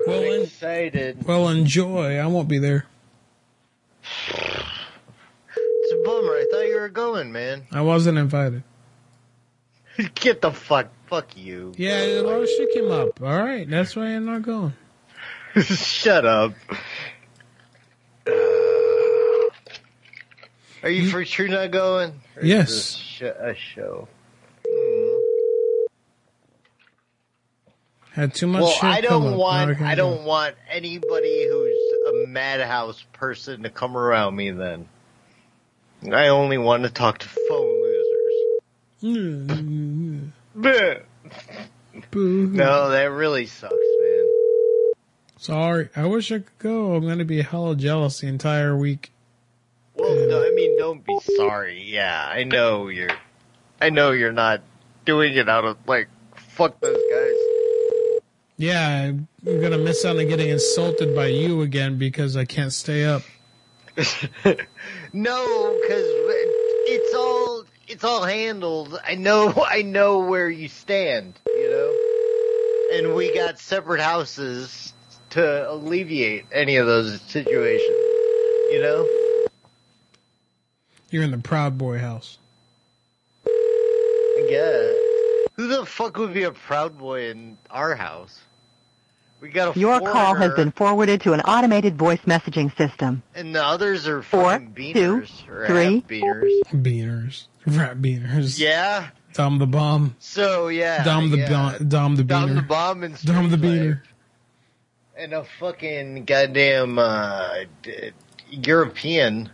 [0.07, 1.25] Well, I'm excited.
[1.25, 2.17] Well, enjoy.
[2.17, 2.85] I won't be there.
[5.83, 6.31] It's a bummer.
[6.31, 7.65] I thought you were going, man.
[7.71, 8.63] I wasn't invited.
[10.15, 10.87] Get the fuck.
[11.07, 11.73] Fuck you.
[11.75, 13.21] Yeah, a lot of shit came up.
[13.21, 14.73] All right, that's why I'm not going.
[15.61, 16.53] Shut up.
[20.83, 21.09] Are you hmm?
[21.09, 22.11] for sure not going?
[22.35, 22.69] Or Yes.
[22.69, 24.07] this sh- a show.
[24.67, 25.17] Hmm.
[28.13, 29.81] Had too much well, I don't want.
[29.81, 34.51] I don't want anybody who's a madhouse person to come around me.
[34.51, 34.89] Then
[36.11, 39.53] I only want to talk to phone losers.
[42.13, 44.27] No, that really sucks, man.
[45.37, 46.95] Sorry, I wish I could go.
[46.95, 49.11] I'm gonna be hella jealous the entire week.
[49.95, 51.83] Well, no, I mean, don't be sorry.
[51.83, 53.11] Yeah, I know you're.
[53.79, 54.61] I know you're not
[55.05, 58.21] doing it out of like fuck those guys.
[58.57, 63.05] Yeah, I'm gonna miss out on getting insulted by you again because I can't stay
[63.05, 63.21] up.
[65.13, 66.05] No, because
[66.87, 68.97] it's all it's all handled.
[69.05, 71.37] I know I know where you stand.
[71.45, 74.93] You know, and we got separate houses
[75.31, 77.97] to alleviate any of those situations.
[78.71, 79.20] You know.
[81.11, 82.38] You're in the Proud Boy house.
[83.45, 84.95] I guess.
[85.55, 88.39] Who the fuck would be a proud boy in our house?
[89.41, 93.21] We got a Your call has been forwarded to an automated voice messaging system.
[93.35, 95.95] and the others are Four, fucking beaners or three.
[95.95, 96.61] half beaners.
[96.71, 98.57] Beaners, rat beaners.
[98.59, 99.09] Yeah.
[99.33, 100.15] Dom the bomb.
[100.19, 101.03] So yeah.
[101.03, 101.75] Dom the yeah.
[101.79, 102.27] bo- Dom the beaner.
[102.27, 104.01] Dom the bomb and Dom the Street beaner.
[105.17, 107.49] And a fucking goddamn uh,
[107.83, 108.11] d-
[108.49, 109.49] European.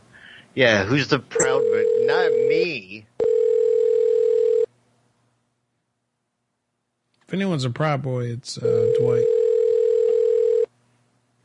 [0.57, 3.05] Yeah, who's the proud but not me.
[7.27, 9.27] If anyone's a Proud Boy, it's uh, Dwight.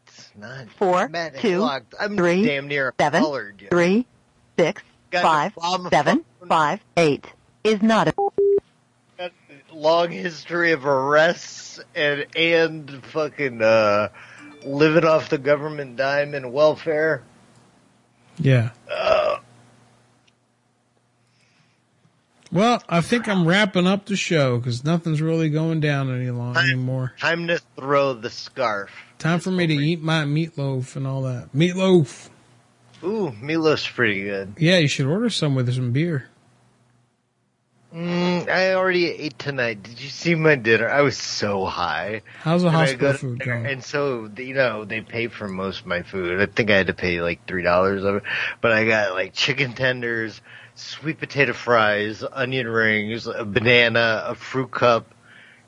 [0.06, 1.82] It's not Four, Matt two, Hillock.
[2.00, 3.60] I'm three, damn near seven, colored.
[3.60, 4.06] you three,
[4.58, 7.26] six, Got five, the bomb seven, five, eight
[7.64, 8.14] is not a
[9.18, 9.32] Got
[9.70, 14.08] a long history of arrests and and fucking uh,
[14.64, 17.22] living off the government dime and welfare.
[18.38, 18.70] Yeah.
[18.90, 19.38] Uh,
[22.50, 26.54] Well, I think I'm wrapping up the show because nothing's really going down any long
[26.58, 27.14] anymore.
[27.18, 28.90] time to throw the scarf.
[29.18, 31.48] Time for me to eat my meatloaf and all that.
[31.54, 32.28] Meatloaf.
[33.02, 34.52] Ooh, meatloaf's pretty good.
[34.58, 36.28] Yeah, you should order some with some beer.
[37.94, 39.82] Mm, I already ate tonight.
[39.82, 40.88] Did you see my dinner?
[40.88, 42.22] I was so high.
[42.40, 43.66] How's the And hospital food going?
[43.66, 46.40] And so, you know, they pay for most of my food.
[46.40, 48.22] I think I had to pay like three dollars of it,
[48.62, 50.40] but I got like chicken tenders,
[50.74, 55.14] sweet potato fries, onion rings, a banana, a fruit cup,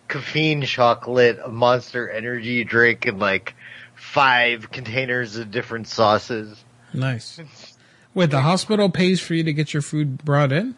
[0.09, 3.55] caffeine chocolate, a monster energy drink, and like
[3.95, 6.65] five containers of different sauces.
[6.95, 7.39] Nice.
[8.15, 10.77] Wait, the hospital pays for you to get your food brought in?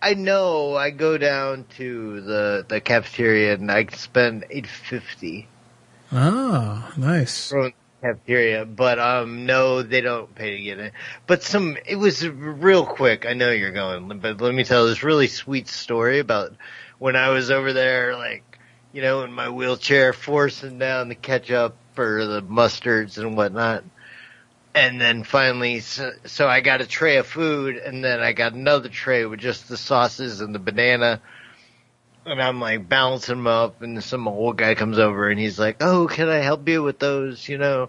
[0.00, 0.76] I know.
[0.76, 5.48] I go down to the the cafeteria and I spend eight fifty.
[6.12, 7.50] Ah, nice.
[7.50, 10.92] from the cafeteria, but um, no, they don't pay to get in.
[11.26, 13.26] But some, it was real quick.
[13.26, 16.54] I know you're going, but let me tell this really sweet story about
[16.98, 18.58] when I was over there, like,
[18.92, 23.84] you know, in my wheelchair, forcing down the ketchup or the mustards and whatnot.
[24.74, 28.52] And then finally, so, so I got a tray of food, and then I got
[28.52, 31.20] another tray with just the sauces and the banana.
[32.26, 35.78] And I'm like balancing them up, and some old guy comes over, and he's like,
[35.80, 37.88] "Oh, can I help you with those?" You know.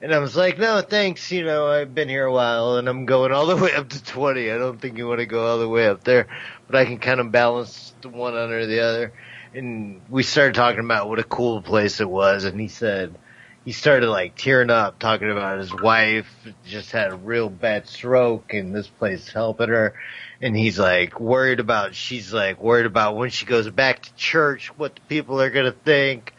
[0.00, 1.30] And I was like, "No, thanks.
[1.32, 4.04] You know, I've been here a while, and I'm going all the way up to
[4.04, 4.50] 20.
[4.50, 6.28] I don't think you want to go all the way up there,
[6.66, 9.12] but I can kind of balance the one under the other."
[9.54, 13.14] And we started talking about what a cool place it was, and he said
[13.64, 16.28] he started like tearing up talking about his wife
[16.66, 19.94] just had a real bad stroke and this place helping her.
[20.40, 24.76] And he's like worried about she's like worried about when she goes back to church
[24.76, 26.34] what the people are going to think.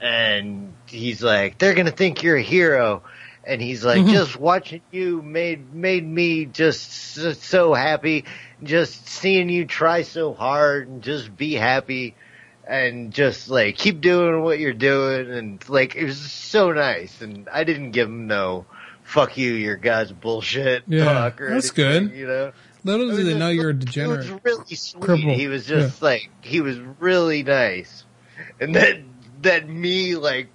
[0.00, 3.02] And he's like they're going to think you're a hero.
[3.46, 4.08] And he's like Mhm.
[4.08, 8.24] just watching you made made me just so happy.
[8.62, 12.16] Just seeing you try so hard and just be happy
[12.66, 17.48] and just like keep doing what you're doing and like it was so nice and
[17.50, 18.64] I didn't give him no
[19.02, 22.16] fuck you your God's bullshit Yeah, talk or that's anything, good.
[22.18, 22.52] you know
[22.84, 24.30] Little do they know you're a degenerate.
[24.30, 25.34] was really sweet Cripple.
[25.34, 28.04] he was just like he was really nice
[28.60, 29.10] and then
[29.42, 30.48] that me like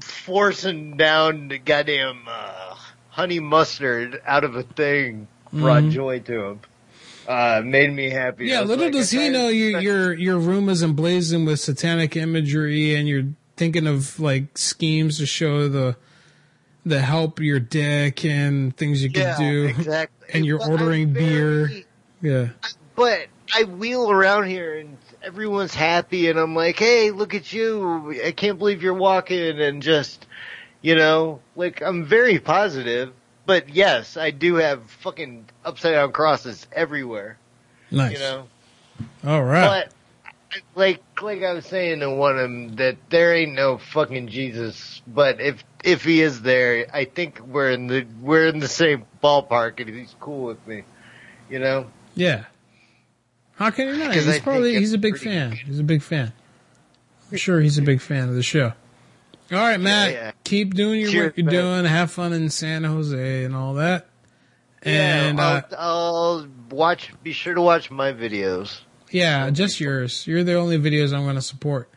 [0.00, 2.74] forcing down the goddamn uh,
[3.10, 5.90] honey mustard out of a thing brought Mhm.
[5.90, 6.60] joy to him
[7.30, 10.82] uh made me happy Yeah, little like, does he know your your your room is
[10.82, 15.96] emblazoned with satanic imagery, and you're thinking of like schemes to show the
[16.84, 20.28] the help your dick and things you Yeah, do, exactly.
[20.32, 21.70] and you're But ordering beer.
[22.20, 22.48] Yeah,
[22.96, 28.20] but I wheel around here and everyone's happy and I'm like, hey, look at you.
[28.24, 30.26] I can't believe you're walking and just,
[30.82, 33.12] you know, like I'm very positive.
[33.46, 37.38] But yes, I do have fucking upside down crosses everywhere.
[37.90, 38.12] nice.
[38.12, 38.46] You know?
[39.24, 39.86] All right.
[39.86, 44.28] But like like I was saying to one of them that there ain't no fucking
[44.28, 48.68] Jesus, but if if he is there, I think we're in the we're in the
[48.68, 50.84] same ballpark and he's cool with me.
[51.48, 51.86] You know?
[52.14, 52.44] Yeah.
[53.56, 54.14] How can he not?
[54.14, 55.52] He's think probably he's a big fan.
[55.52, 56.32] He's a big fan.
[57.30, 58.72] I'm sure he's a big fan of the show.
[59.52, 60.12] All right, Matt.
[60.12, 60.32] yeah.
[60.44, 61.54] Keep doing your Cheers, work you're man.
[61.54, 61.84] doing.
[61.84, 64.06] Have fun in San Jose and all that.
[64.82, 67.12] And yeah, uh, I'll, I'll watch.
[67.22, 68.80] Be sure to watch my videos.
[69.10, 70.26] yeah, just yours.
[70.26, 71.90] You're the only videos I'm going to support.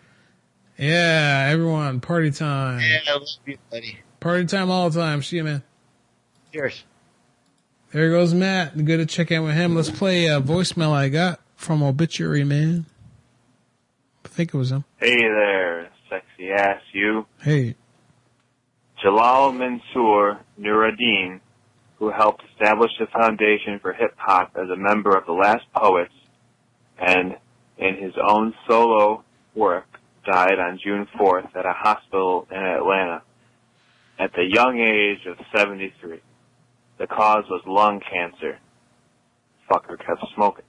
[0.77, 2.79] Yeah, everyone, party time.
[2.81, 3.99] Yeah, I love you, buddy.
[4.19, 5.21] Party time all the time.
[5.23, 5.63] See you, man.
[6.51, 6.83] Cheers.
[7.91, 8.75] There goes Matt.
[8.83, 9.75] Good to check in with him.
[9.75, 12.85] Let's play a voicemail I got from Obituary Man.
[14.25, 14.83] I think it was him.
[14.97, 17.27] Hey there, sexy ass you.
[17.41, 17.75] Hey.
[19.01, 21.39] Jalal Mansour Nuruddin,
[22.03, 26.11] who helped establish the foundation for hip hop as a member of the Last Poets,
[26.99, 27.37] and
[27.77, 29.23] in his own solo
[29.55, 29.85] work,
[30.25, 33.21] died on June 4th at a hospital in Atlanta
[34.19, 36.19] at the young age of 73.
[36.97, 38.59] The cause was lung cancer.
[39.71, 40.65] Fucker kept smoking.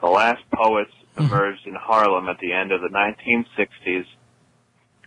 [0.00, 1.24] The Last Poets hmm.
[1.24, 4.06] emerged in Harlem at the end of the 1960s,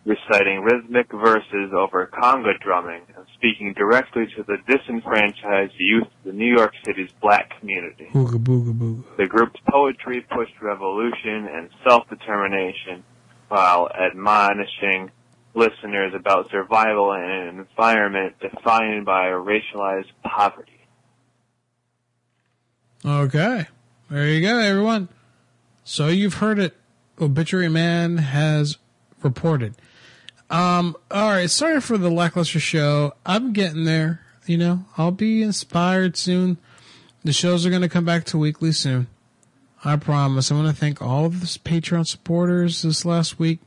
[0.10, 6.34] reciting rhythmic verses over conga drumming and speaking directly to the disenfranchised youth of the
[6.34, 8.07] New York City's black community.
[8.11, 9.03] Booga booga booga.
[9.18, 13.03] The group's poetry pushed revolution and self-determination
[13.49, 15.11] while admonishing
[15.53, 20.72] listeners about survival in an environment defined by racialized poverty.
[23.06, 23.68] Okay.
[24.10, 25.10] There you go, everyone.
[25.84, 26.76] So you've heard it.
[27.22, 28.77] Obituary Man has
[29.22, 29.76] reported.
[30.50, 31.50] Um, all right.
[31.50, 33.14] Sorry for the lackluster show.
[33.26, 34.22] I'm getting there.
[34.46, 36.58] You know, I'll be inspired soon.
[37.24, 39.08] The shows are going to come back to weekly soon.
[39.84, 40.52] I promise.
[40.52, 43.60] I want to thank all of the Patreon supporters this last week.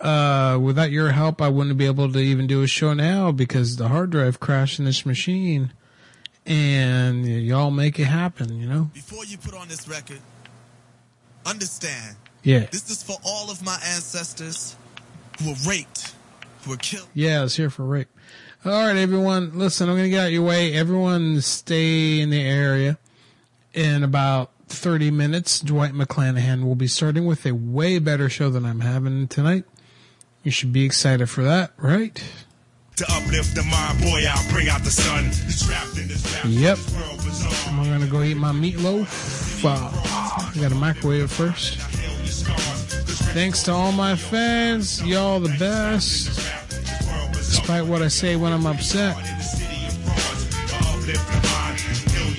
[0.00, 3.76] Uh, without your help, I wouldn't be able to even do a show now because
[3.76, 5.72] the hard drive crashed in this machine.
[6.44, 8.90] And y'all make it happen, you know?
[8.94, 10.18] Before you put on this record,
[11.46, 12.16] understand.
[12.42, 12.66] Yeah.
[12.70, 14.76] This is for all of my ancestors
[15.42, 16.14] who were raped,
[16.62, 17.08] who were killed.
[17.14, 18.08] Yeah, I was here for rape.
[18.64, 19.58] All right, everyone.
[19.58, 20.72] Listen, I'm going to get out of your way.
[20.72, 22.98] Everyone stay in the area.
[23.74, 28.64] In about 30 minutes, Dwight McClanahan will be starting with a way better show than
[28.64, 29.64] I'm having tonight.
[30.42, 32.22] You should be excited for that, right?
[32.96, 35.24] To uplift the mind, boy, I'll bring out the sun.
[35.24, 36.44] He's trapped in this rap.
[36.46, 36.78] Yep.
[37.68, 39.64] I'm going to go eat my meatloaf.
[39.64, 41.78] Uh, I got a microwave first.
[43.32, 45.02] Thanks to all my fans.
[45.02, 46.38] Y'all the best.
[47.32, 49.16] Despite what I say when I'm upset.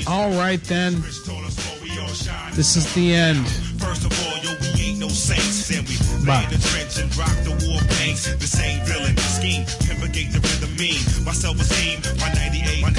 [0.08, 1.02] All right then.
[2.54, 3.48] This is the end.
[3.82, 5.68] First of all, yo, we ain't no saints.
[5.68, 6.38] Then we Bye.
[6.38, 7.82] lay in the trench and rock the war.
[8.04, 11.02] The same villain, scheme, the rhythm mean.
[11.26, 12.92] My self-esteem, my 98, my